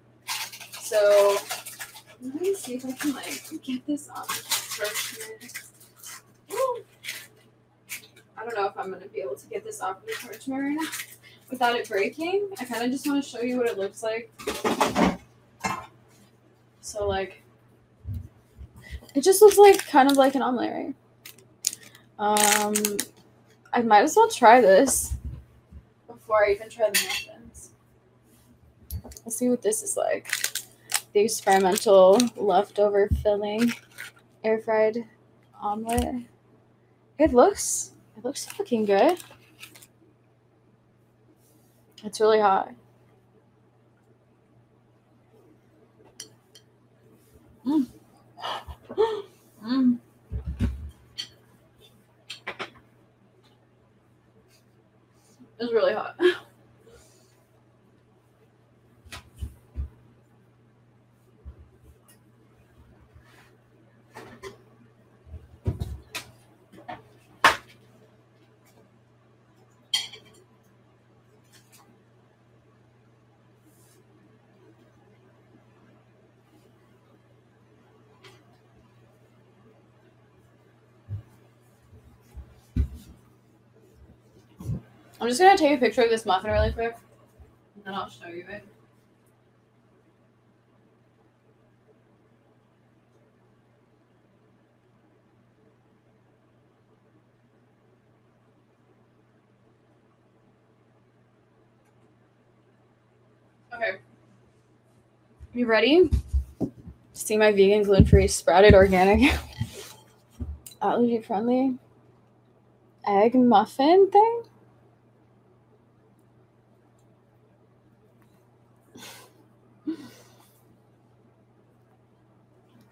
So 0.72 1.38
let 2.22 2.41
me 2.41 2.54
see 2.54 2.76
if 2.76 2.86
I 2.86 2.91
can 2.91 3.14
like 3.14 3.43
get 3.64 3.86
this 3.86 4.10
on 4.10 4.26
parchment. 4.26 5.64
I 8.38 8.45
don't 8.45 8.56
know 8.56 8.68
if 8.68 8.78
I'm 8.78 8.91
gonna 8.91 9.06
be 9.08 9.22
able 9.22 9.36
to 9.36 9.47
get 9.47 9.64
this 9.64 9.82
off 9.82 10.01
of 10.01 10.06
the 10.06 10.14
parchment 10.22 10.62
right 10.62 10.76
now 10.76 10.89
without 11.49 11.76
it 11.76 11.88
breaking. 11.88 12.49
I 12.60 12.66
kind 12.66 12.84
of 12.84 12.91
just 12.91 13.08
want 13.08 13.24
to 13.24 13.30
show 13.30 13.41
you 13.41 13.58
what 13.58 13.68
it 13.68 13.78
looks 13.78 14.04
like. 14.04 14.32
So 16.82 17.08
like, 17.08 17.41
it 19.16 19.22
just 19.22 19.41
looks 19.41 19.58
like 19.58 19.86
kind 19.88 20.10
of 20.10 20.18
like 20.18 20.36
an 20.36 20.41
omelet, 20.41 20.72
right? 20.72 20.95
Um, 22.20 22.74
I 23.76 23.82
might 23.82 24.03
as 24.03 24.15
well 24.15 24.30
try 24.30 24.61
this 24.61 25.15
before 26.07 26.45
I 26.45 26.51
even 26.51 26.69
try 26.69 26.91
the 26.91 26.99
muffins. 27.07 27.71
Let's 29.26 29.36
see 29.36 29.49
what 29.49 29.63
this 29.63 29.82
is 29.82 29.97
like. 29.97 30.32
The 31.13 31.21
experimental 31.21 32.19
leftover 32.36 33.09
filling 33.24 33.74
air 34.43 34.59
fried 34.59 35.05
omelet. 35.59 36.24
It 37.17 37.34
looks 37.34 37.91
it 38.15 38.24
looks 38.24 38.45
fucking 38.45 38.86
good. 38.86 39.17
It's 42.03 42.19
really 42.19 42.39
hot. 42.39 42.74
Mm. 47.65 47.88
mm. 49.65 49.99
It's 55.64 55.72
really 55.72 55.93
hot. 55.93 56.20
I'm 85.24 85.30
just 85.30 85.39
gonna 85.39 85.57
take 85.57 85.78
a 85.78 85.80
picture 85.80 86.01
of 86.01 86.09
this 86.09 86.26
muffin 86.26 86.51
really 86.51 86.74
quick, 86.74 86.97
and 87.76 87.86
then 87.86 87.93
I'll 87.93 88.09
show 88.09 88.28
you 88.28 88.43
it. 88.49 88.67
Okay. 103.74 103.99
You 105.53 105.67
ready? 105.67 106.09
See 107.13 107.38
my 107.38 107.53
vegan, 107.53 107.84
gluten 107.84 108.05
free, 108.05 108.28
sprouted 108.28 108.74
organic, 108.74 109.34
allergy 110.82 111.21
friendly 111.21 111.78
egg 113.07 113.36
muffin 113.36 114.11
thing? 114.11 114.43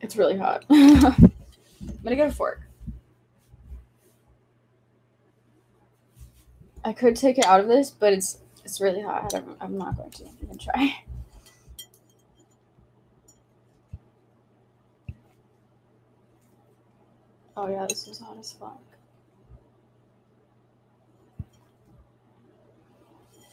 It's 0.01 0.17
really 0.17 0.37
hot. 0.37 0.65
I'm 0.69 1.31
gonna 2.03 2.15
get 2.15 2.29
a 2.29 2.31
fork. 2.31 2.61
I 6.83 6.93
could 6.93 7.15
take 7.15 7.37
it 7.37 7.45
out 7.45 7.59
of 7.59 7.67
this, 7.67 7.91
but 7.91 8.13
it's 8.13 8.39
it's 8.65 8.81
really 8.81 9.01
hot. 9.01 9.33
I'm, 9.33 9.55
I'm 9.61 9.77
not 9.77 9.97
going 9.97 10.11
to 10.11 10.25
even 10.43 10.57
try. 10.57 11.03
Oh 17.57 17.67
yeah, 17.67 17.85
this 17.87 18.07
is 18.07 18.17
hot 18.17 18.37
as 18.39 18.53
fuck. 18.53 18.81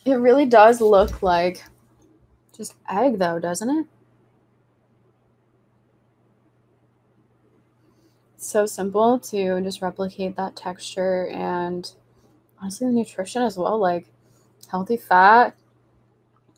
It 0.05 0.15
really 0.15 0.47
does 0.47 0.81
look 0.81 1.21
like 1.21 1.65
just 2.57 2.75
egg 2.89 3.19
though, 3.19 3.39
doesn't 3.39 3.69
it? 3.69 3.87
So 8.47 8.67
simple 8.67 9.19
to 9.19 9.61
just 9.63 9.83
replicate 9.83 10.37
that 10.37 10.57
texture 10.57 11.29
and 11.29 11.93
honestly 12.61 12.87
the 12.87 12.93
nutrition 12.93 13.43
as 13.43 13.57
well 13.57 13.79
like 13.79 14.07
healthy 14.71 14.97
fat 14.97 15.57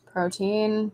protein 0.05 0.91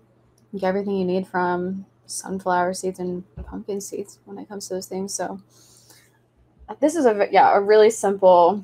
everything 0.63 0.97
you 0.97 1.05
need 1.05 1.27
from 1.27 1.85
sunflower 2.05 2.73
seeds 2.73 2.99
and 2.99 3.23
pumpkin 3.45 3.81
seeds 3.81 4.19
when 4.25 4.37
it 4.37 4.47
comes 4.47 4.67
to 4.67 4.73
those 4.73 4.87
things. 4.87 5.13
So 5.13 5.41
this 6.79 6.95
is 6.95 7.05
a 7.05 7.27
yeah 7.31 7.55
a 7.55 7.61
really 7.61 7.89
simple 7.89 8.63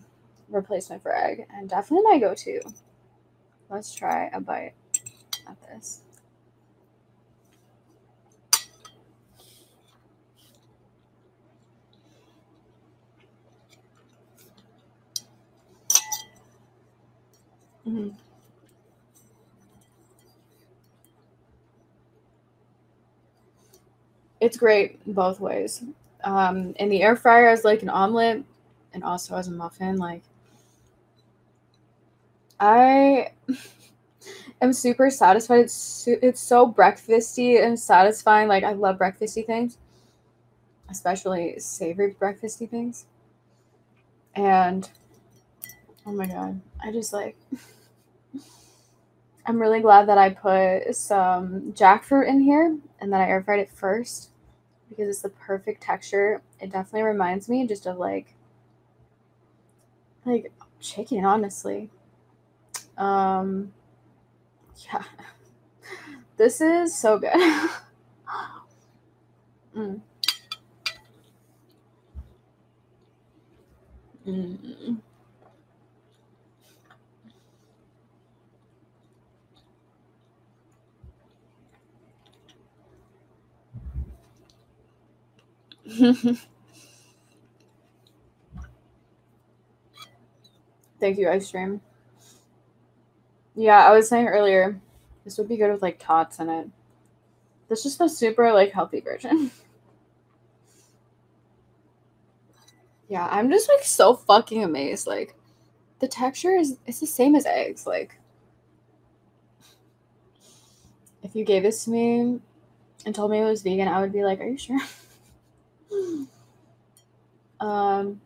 replacement 0.49 1.01
for 1.01 1.15
egg 1.15 1.45
and 1.53 1.69
definitely 1.69 2.09
my 2.09 2.19
go-to. 2.19 2.61
Let's 3.69 3.93
try 3.93 4.29
a 4.33 4.39
bite 4.39 4.73
at 5.47 5.57
this 5.61 6.02
Mhm. 17.85 18.11
It's 24.39 24.57
great 24.57 24.99
both 25.11 25.39
ways. 25.39 25.83
Um, 26.23 26.73
in 26.79 26.89
the 26.89 27.01
air 27.01 27.15
fryer 27.15 27.47
as 27.49 27.63
like 27.63 27.81
an 27.83 27.89
omelet 27.89 28.43
and 28.93 29.03
also 29.03 29.35
as 29.35 29.47
a 29.47 29.51
muffin. 29.51 29.97
Like 29.97 30.21
I 32.59 33.31
am 34.61 34.73
super 34.73 35.09
satisfied. 35.09 35.61
It's 35.61 36.07
it's 36.07 36.41
so 36.41 36.71
breakfasty 36.71 37.63
and 37.63 37.79
satisfying. 37.79 38.47
Like 38.47 38.63
I 38.63 38.73
love 38.73 38.97
breakfasty 38.97 39.45
things, 39.45 39.77
especially 40.89 41.59
savory 41.59 42.13
breakfasty 42.13 42.69
things. 42.69 43.05
And 44.35 44.89
oh 46.05 46.11
my 46.11 46.25
god, 46.27 46.61
I 46.81 46.91
just 46.91 47.13
like 47.13 47.35
I'm 49.45 49.59
really 49.61 49.81
glad 49.81 50.07
that 50.07 50.17
I 50.17 50.29
put 50.29 50.95
some 50.95 51.73
jackfruit 51.73 52.27
in 52.27 52.41
here 52.41 52.77
and 52.99 53.11
that 53.11 53.21
I 53.21 53.27
air 53.27 53.43
fried 53.43 53.59
it 53.59 53.69
first 53.69 54.29
because 54.89 55.09
it's 55.09 55.21
the 55.21 55.29
perfect 55.29 55.83
texture. 55.83 56.41
It 56.59 56.71
definitely 56.71 57.03
reminds 57.03 57.49
me 57.49 57.67
just 57.67 57.85
of 57.85 57.97
like 57.97 58.35
like 60.25 60.51
chicken, 60.79 61.25
honestly. 61.25 61.89
Um 62.97 63.73
yeah. 64.91 65.03
This 66.37 66.61
is 66.61 66.95
so 66.97 67.19
good. 67.19 67.31
mm. 69.75 70.01
Mm. 74.25 74.97
Thank 90.99 91.17
you, 91.17 91.29
ice 91.29 91.51
cream. 91.51 91.81
Yeah, 93.55 93.85
I 93.85 93.91
was 93.91 94.09
saying 94.09 94.27
earlier, 94.27 94.79
this 95.23 95.37
would 95.37 95.49
be 95.49 95.57
good 95.57 95.71
with 95.71 95.81
like 95.81 95.99
tots 95.99 96.39
in 96.39 96.49
it. 96.49 96.69
This 97.69 97.85
is 97.85 97.97
the 97.97 98.07
super 98.07 98.51
like 98.51 98.71
healthy 98.71 99.01
version. 99.01 99.51
yeah, 103.09 103.27
I'm 103.29 103.49
just 103.49 103.69
like 103.69 103.83
so 103.83 104.15
fucking 104.15 104.63
amazed. 104.63 105.07
Like 105.07 105.35
the 105.99 106.07
texture 106.07 106.55
is 106.55 106.77
it's 106.85 106.99
the 106.99 107.07
same 107.07 107.35
as 107.35 107.45
eggs. 107.45 107.85
Like 107.85 108.17
if 111.21 111.35
you 111.35 111.45
gave 111.45 111.63
this 111.63 111.85
to 111.85 111.91
me 111.91 112.39
and 113.05 113.15
told 113.15 113.31
me 113.31 113.39
it 113.39 113.45
was 113.45 113.61
vegan, 113.61 113.87
I 113.87 114.01
would 114.01 114.13
be 114.13 114.23
like, 114.23 114.39
Are 114.39 114.47
you 114.47 114.57
sure? 114.57 114.79
Um, 117.59 118.21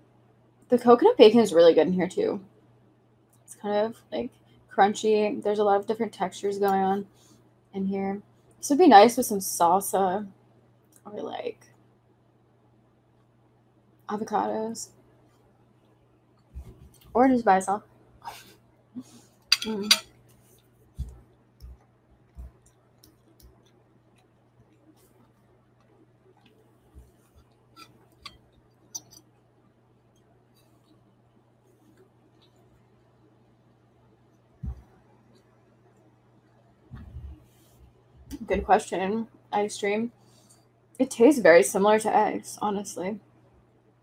the 0.70 0.78
coconut 0.78 1.18
bacon 1.18 1.40
is 1.40 1.54
really 1.54 1.74
good 1.74 1.88
in 1.88 1.94
here 1.94 2.08
too. 2.08 2.42
It's 3.44 3.56
kind 3.56 3.86
of 3.86 3.96
like 4.12 4.32
crunchy. 4.74 5.42
There's 5.42 5.60
a 5.60 5.64
lot 5.64 5.80
of 5.80 5.88
different 5.88 6.14
textures 6.14 6.60
going 6.60 6.82
on 6.82 7.08
in 7.74 7.86
here. 7.86 8.22
This 8.58 8.70
would 8.70 8.80
be 8.80 8.88
nice 8.88 9.18
with 9.18 9.26
some 9.26 9.40
salsa 9.40 10.28
or 11.06 11.22
like 11.22 11.68
avocados 14.10 14.90
or 17.14 17.28
just 17.28 17.46
by 17.46 17.58
itself. 17.58 17.84
Mm. 19.62 19.92
Good 38.48 38.66
question. 38.66 39.28
Ice 39.52 39.80
cream. 39.80 40.12
It 41.00 41.12
tastes 41.12 41.42
very 41.42 41.64
similar 41.64 42.00
to 42.00 42.16
eggs, 42.16 42.58
honestly. 42.62 43.20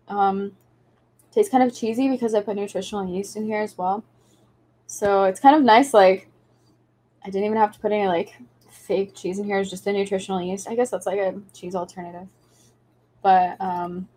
Um, 0.07 0.53
tastes 1.31 1.51
kind 1.51 1.63
of 1.63 1.75
cheesy 1.75 2.09
because 2.09 2.35
I 2.35 2.41
put 2.41 2.57
nutritional 2.57 3.07
yeast 3.07 3.37
in 3.37 3.45
here 3.45 3.61
as 3.61 3.77
well. 3.77 4.03
So 4.87 5.25
it's 5.25 5.39
kind 5.39 5.55
of 5.55 5.63
nice. 5.63 5.93
Like 5.93 6.29
I 7.23 7.27
didn't 7.29 7.45
even 7.45 7.57
have 7.57 7.73
to 7.73 7.79
put 7.79 7.93
any 7.93 8.07
like 8.07 8.35
fake 8.69 9.15
cheese 9.15 9.39
in 9.39 9.45
here. 9.45 9.59
It's 9.59 9.69
just 9.69 9.85
the 9.85 9.93
nutritional 9.93 10.41
yeast. 10.41 10.67
I 10.69 10.75
guess 10.75 10.91
that's 10.91 11.07
like 11.07 11.19
a 11.19 11.41
cheese 11.53 11.75
alternative. 11.75 12.27
But 13.23 13.61
um, 13.61 14.09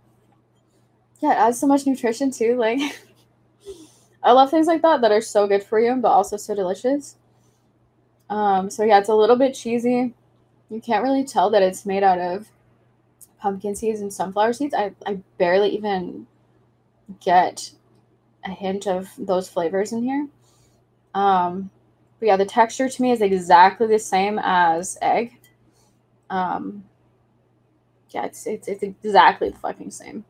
yeah, 1.21 1.33
it 1.33 1.49
adds 1.49 1.61
so 1.61 1.67
much 1.69 1.87
nutrition 1.87 2.31
too. 2.31 2.57
Like 2.57 2.81
I 4.23 4.33
love 4.33 4.51
things 4.51 4.67
like 4.67 4.83
that 4.83 5.03
that 5.03 5.13
are 5.13 5.21
so 5.23 5.47
good 5.47 5.63
for 5.63 5.81
you, 5.81 5.97
but 5.97 6.09
also 6.11 6.39
so 6.39 6.55
delicious. 6.55 7.18
Um, 8.31 8.71
so 8.71 8.85
yeah, 8.85 8.99
it's 8.99 9.09
a 9.09 9.15
little 9.15 9.37
bit 9.37 9.55
cheesy. 9.55 10.15
You 10.71 10.81
can't 10.81 11.03
really 11.03 11.25
tell 11.25 11.51
that 11.51 11.63
it's 11.63 11.87
made 11.87 12.03
out 12.03 12.19
of 12.19 12.49
pumpkin 13.41 13.75
seeds 13.75 14.01
and 14.01 14.13
sunflower 14.13 14.53
seeds. 14.53 14.75
I, 14.75 14.93
I 15.07 15.21
barely 15.39 15.71
even 15.71 16.27
get 17.21 17.73
a 18.45 18.51
hint 18.51 18.87
of 18.87 19.09
those 19.19 19.49
flavors 19.49 19.93
in 19.93 20.03
here. 20.03 20.29
Um, 21.15 21.71
but 22.19 22.27
yeah, 22.27 22.37
the 22.37 22.45
texture 22.45 22.89
to 22.89 23.03
me 23.03 23.13
is 23.13 23.21
exactly 23.21 23.87
the 23.87 23.99
same 23.99 24.39
as 24.43 24.99
egg. 25.01 25.39
Um, 26.29 26.85
yeah, 28.11 28.25
it's, 28.25 28.47
it's, 28.47 28.69
it's 28.69 28.83
exactly 28.83 29.51
the 29.51 29.59
fucking 29.59 29.91
same. 29.91 30.25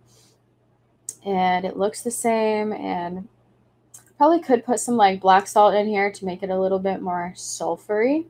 And 1.25 1.65
it 1.65 1.77
looks 1.77 2.03
the 2.03 2.11
same. 2.11 2.73
And 2.73 3.29
Probably 4.19 4.41
could 4.41 4.67
put 4.67 4.81
some 4.81 4.97
like 4.97 5.21
black 5.21 5.47
salt 5.47 5.75
in 5.75 5.87
here 5.87 6.13
to 6.13 6.25
make 6.25 6.43
it 6.43 6.51
a 6.51 6.59
little 6.59 6.81
bit 6.81 7.01
more 7.01 7.33
sulfury 7.37 8.27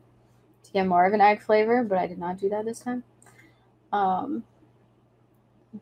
to 0.68 0.72
get 0.72 0.86
more 0.86 1.06
of 1.06 1.14
an 1.14 1.20
egg 1.20 1.40
flavor, 1.40 1.82
but 1.82 1.98
I 1.98 2.06
did 2.06 2.18
not 2.18 2.38
do 2.38 2.48
that 2.50 2.64
this 2.64 2.80
time. 2.80 3.02
Um, 3.92 4.44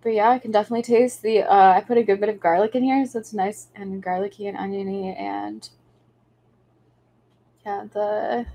but 0.02 0.10
yeah, 0.10 0.30
I 0.30 0.38
can 0.38 0.52
definitely 0.52 0.82
taste 0.82 1.22
the. 1.22 1.42
Uh, 1.42 1.72
I 1.72 1.80
put 1.80 1.98
a 1.98 2.02
good 2.02 2.20
bit 2.20 2.28
of 2.28 2.40
garlic 2.40 2.74
in 2.74 2.84
here, 2.84 3.04
so 3.06 3.18
it's 3.18 3.32
nice 3.32 3.68
and 3.74 4.02
garlicky 4.02 4.46
and 4.46 4.56
oniony, 4.56 5.14
and 5.14 5.68
yeah, 7.64 7.86
the 7.92 8.46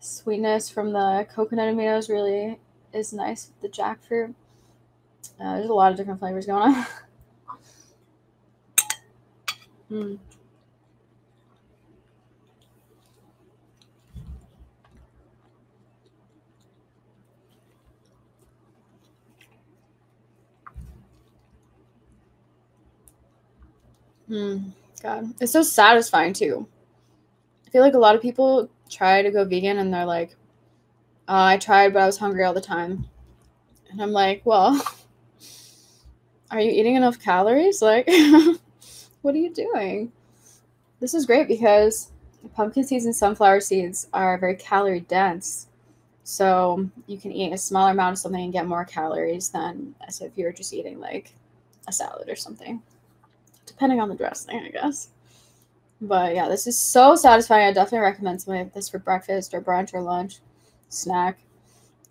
sweetness 0.00 0.68
from 0.68 0.92
the 0.92 1.26
coconut 1.32 1.72
aminos 1.72 2.08
really 2.08 2.58
is 2.92 3.12
nice 3.12 3.48
with 3.48 3.60
the 3.60 3.82
jackfruit. 3.82 4.34
Uh, 5.40 5.56
there's 5.56 5.70
a 5.70 5.74
lot 5.74 5.92
of 5.92 5.96
different 5.96 6.18
flavors 6.18 6.46
going 6.46 6.74
on. 6.74 6.86
mm. 9.90 10.18
Mm, 24.32 24.72
God, 25.02 25.34
it's 25.42 25.52
so 25.52 25.62
satisfying 25.62 26.32
too. 26.32 26.66
I 27.66 27.70
feel 27.70 27.82
like 27.82 27.92
a 27.92 27.98
lot 27.98 28.16
of 28.16 28.22
people 28.22 28.70
try 28.88 29.20
to 29.20 29.30
go 29.30 29.44
vegan 29.44 29.78
and 29.78 29.92
they're 29.92 30.06
like, 30.06 30.30
uh, 31.28 31.44
I 31.52 31.58
tried, 31.58 31.92
but 31.92 32.00
I 32.00 32.06
was 32.06 32.16
hungry 32.16 32.42
all 32.42 32.54
the 32.54 32.60
time. 32.62 33.06
And 33.90 34.00
I'm 34.00 34.12
like, 34.12 34.40
well, 34.46 34.82
are 36.50 36.60
you 36.60 36.70
eating 36.70 36.96
enough 36.96 37.20
calories? 37.20 37.82
Like, 37.82 38.08
what 39.20 39.34
are 39.34 39.38
you 39.38 39.52
doing? 39.52 40.12
This 40.98 41.12
is 41.12 41.26
great 41.26 41.46
because 41.46 42.10
pumpkin 42.54 42.84
seeds 42.84 43.04
and 43.04 43.14
sunflower 43.14 43.60
seeds 43.60 44.08
are 44.14 44.38
very 44.38 44.56
calorie 44.56 45.00
dense. 45.00 45.68
So 46.24 46.88
you 47.06 47.18
can 47.18 47.32
eat 47.32 47.52
a 47.52 47.58
smaller 47.58 47.90
amount 47.90 48.14
of 48.14 48.18
something 48.18 48.44
and 48.44 48.52
get 48.52 48.66
more 48.66 48.86
calories 48.86 49.50
than 49.50 49.94
as 50.08 50.22
if 50.22 50.38
you 50.38 50.46
were 50.46 50.52
just 50.52 50.72
eating 50.72 51.00
like 51.00 51.34
a 51.86 51.92
salad 51.92 52.30
or 52.30 52.36
something 52.36 52.80
depending 53.66 54.00
on 54.00 54.08
the 54.08 54.14
dressing, 54.14 54.60
I 54.60 54.68
guess. 54.68 55.08
But 56.00 56.34
yeah, 56.34 56.48
this 56.48 56.66
is 56.66 56.78
so 56.78 57.14
satisfying. 57.14 57.68
I 57.68 57.72
definitely 57.72 58.00
recommend 58.00 58.44
like 58.46 58.74
this 58.74 58.88
for 58.88 58.98
breakfast 58.98 59.54
or 59.54 59.60
brunch 59.60 59.94
or 59.94 60.02
lunch, 60.02 60.38
snack. 60.88 61.38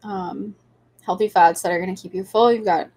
Um, 0.03 0.55
healthy 1.01 1.27
fats 1.27 1.61
that 1.61 1.71
are 1.71 1.79
going 1.79 1.93
to 1.93 2.01
keep 2.01 2.13
you 2.13 2.23
full. 2.23 2.53
You've 2.53 2.65
got 2.65 2.89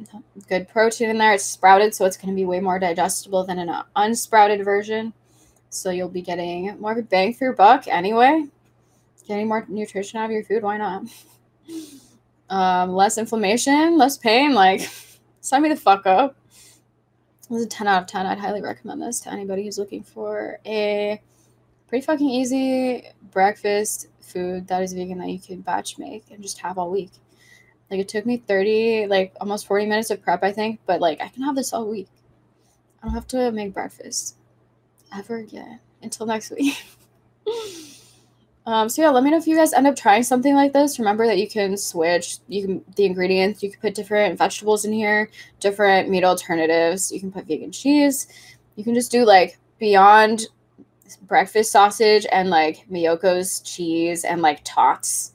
good 0.48 0.68
protein 0.68 1.10
in 1.10 1.18
there. 1.18 1.32
It's 1.32 1.44
sprouted, 1.44 1.94
so 1.94 2.04
it's 2.04 2.16
going 2.16 2.28
to 2.28 2.34
be 2.34 2.44
way 2.44 2.60
more 2.60 2.78
digestible 2.78 3.44
than 3.44 3.58
an 3.58 3.82
unsprouted 3.96 4.64
version. 4.64 5.12
So 5.70 5.90
you'll 5.90 6.08
be 6.08 6.22
getting 6.22 6.78
more 6.80 6.92
of 6.92 6.98
a 6.98 7.02
bang 7.02 7.34
for 7.34 7.44
your 7.44 7.54
buck 7.54 7.88
anyway. 7.88 8.46
Getting 9.26 9.48
more 9.48 9.64
nutrition 9.68 10.20
out 10.20 10.26
of 10.26 10.30
your 10.30 10.44
food, 10.44 10.62
why 10.62 10.78
not? 10.78 11.04
Um, 12.50 12.92
less 12.92 13.16
inflammation, 13.16 13.96
less 13.96 14.18
pain. 14.18 14.52
Like, 14.52 14.86
sign 15.40 15.62
me 15.62 15.70
the 15.70 15.76
fuck 15.76 16.06
up. 16.06 16.36
This 17.48 17.60
is 17.60 17.66
a 17.66 17.68
10 17.68 17.86
out 17.86 18.02
of 18.02 18.08
10. 18.08 18.26
I'd 18.26 18.38
highly 18.38 18.62
recommend 18.62 19.02
this 19.02 19.20
to 19.20 19.32
anybody 19.32 19.64
who's 19.64 19.78
looking 19.78 20.02
for 20.02 20.58
a 20.64 21.20
pretty 21.88 22.04
fucking 22.04 22.28
easy 22.28 23.04
breakfast 23.30 24.08
food 24.20 24.66
that 24.68 24.82
is 24.82 24.94
vegan 24.94 25.18
that 25.18 25.28
you 25.28 25.38
can 25.38 25.60
batch 25.60 25.98
make 25.98 26.24
and 26.30 26.42
just 26.42 26.58
have 26.60 26.78
all 26.78 26.90
week. 26.90 27.10
Like 27.90 28.00
it 28.00 28.08
took 28.08 28.24
me 28.24 28.38
30, 28.38 29.06
like 29.08 29.34
almost 29.40 29.66
40 29.66 29.86
minutes 29.86 30.10
of 30.10 30.22
prep, 30.22 30.42
I 30.42 30.52
think, 30.52 30.80
but 30.86 31.00
like 31.00 31.20
I 31.20 31.28
can 31.28 31.42
have 31.42 31.54
this 31.54 31.72
all 31.72 31.86
week. 31.86 32.08
I 33.02 33.06
don't 33.06 33.14
have 33.14 33.28
to 33.28 33.52
make 33.52 33.74
breakfast 33.74 34.36
ever 35.14 35.36
again 35.36 35.80
until 36.02 36.26
next 36.26 36.50
week. 36.50 36.82
Um, 38.66 38.88
so 38.88 39.02
yeah, 39.02 39.10
let 39.10 39.22
me 39.22 39.30
know 39.30 39.36
if 39.36 39.46
you 39.46 39.56
guys 39.56 39.74
end 39.74 39.86
up 39.86 39.94
trying 39.96 40.22
something 40.22 40.54
like 40.54 40.72
this. 40.72 40.98
Remember 40.98 41.26
that 41.26 41.38
you 41.38 41.48
can 41.48 41.76
switch. 41.76 42.38
You 42.48 42.64
can 42.64 42.84
the 42.96 43.04
ingredients. 43.04 43.62
You 43.62 43.70
can 43.70 43.80
put 43.80 43.94
different 43.94 44.38
vegetables 44.38 44.84
in 44.86 44.92
here, 44.92 45.30
different 45.60 46.08
meat 46.08 46.24
alternatives. 46.24 47.12
You 47.12 47.20
can 47.20 47.30
put 47.30 47.46
vegan 47.46 47.72
cheese. 47.72 48.26
You 48.76 48.84
can 48.84 48.94
just 48.94 49.12
do 49.12 49.24
like 49.24 49.58
beyond 49.78 50.46
breakfast 51.22 51.72
sausage 51.72 52.26
and 52.32 52.48
like 52.48 52.86
Miyoko's 52.90 53.60
cheese 53.60 54.24
and 54.24 54.40
like 54.40 54.60
tots 54.64 55.34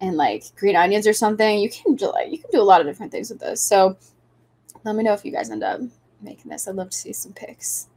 and 0.00 0.16
like 0.16 0.44
green 0.56 0.76
onions 0.76 1.08
or 1.08 1.12
something. 1.12 1.58
You 1.58 1.68
can 1.68 1.96
do 1.96 2.12
like 2.12 2.30
you 2.30 2.38
can 2.38 2.50
do 2.52 2.60
a 2.60 2.62
lot 2.62 2.80
of 2.80 2.86
different 2.86 3.10
things 3.10 3.30
with 3.30 3.40
this. 3.40 3.60
So 3.60 3.96
let 4.84 4.94
me 4.94 5.02
know 5.02 5.14
if 5.14 5.24
you 5.24 5.32
guys 5.32 5.50
end 5.50 5.64
up 5.64 5.80
making 6.22 6.50
this. 6.50 6.68
I'd 6.68 6.76
love 6.76 6.90
to 6.90 6.96
see 6.96 7.12
some 7.12 7.32
pics. 7.32 7.88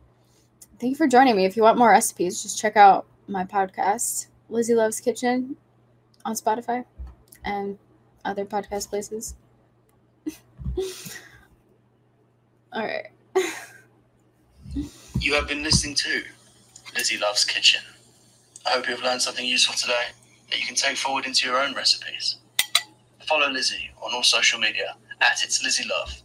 Thank 0.80 0.92
you 0.92 0.96
for 0.96 1.08
joining 1.08 1.36
me. 1.36 1.46
If 1.46 1.56
you 1.56 1.64
want 1.64 1.78
more 1.78 1.90
recipes, 1.90 2.42
just 2.42 2.60
check 2.60 2.78
out 2.78 3.06
my 3.28 3.44
podcast, 3.44 4.28
Lizzie 4.50 4.74
Loves 4.74 5.00
Kitchen, 5.00 5.58
on 6.24 6.36
Spotify 6.36 6.86
and 7.44 7.78
other 8.24 8.46
podcast 8.46 8.90
places. 8.90 9.36
All 12.74 12.84
right. 12.86 13.08
you 15.20 15.34
have 15.34 15.48
been 15.48 15.64
listening 15.64 15.96
to 15.96 16.24
Lizzie 16.96 17.18
Loves 17.18 17.46
Kitchen. 17.46 17.82
I 18.66 18.72
hope 18.72 18.88
you 18.88 18.96
have 18.96 19.04
learned 19.04 19.22
something 19.22 19.46
useful 19.46 19.76
today 19.76 20.14
that 20.50 20.60
you 20.60 20.66
can 20.66 20.76
take 20.76 20.98
forward 20.98 21.26
into 21.26 21.48
your 21.48 21.58
own 21.58 21.74
recipes. 21.74 22.38
Follow 23.28 23.50
Lizzie 23.50 23.92
on 24.02 24.14
all 24.14 24.24
social 24.24 24.60
media 24.60 24.96
at 25.22 25.44
It's 25.44 25.64
Lizzie 25.64 25.88
Love 25.88 26.22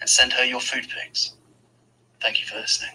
and 0.00 0.08
send 0.08 0.32
her 0.32 0.44
your 0.44 0.60
food 0.60 0.86
pics. 0.88 1.32
Thank 2.20 2.40
you 2.40 2.46
for 2.46 2.56
listening. 2.56 2.92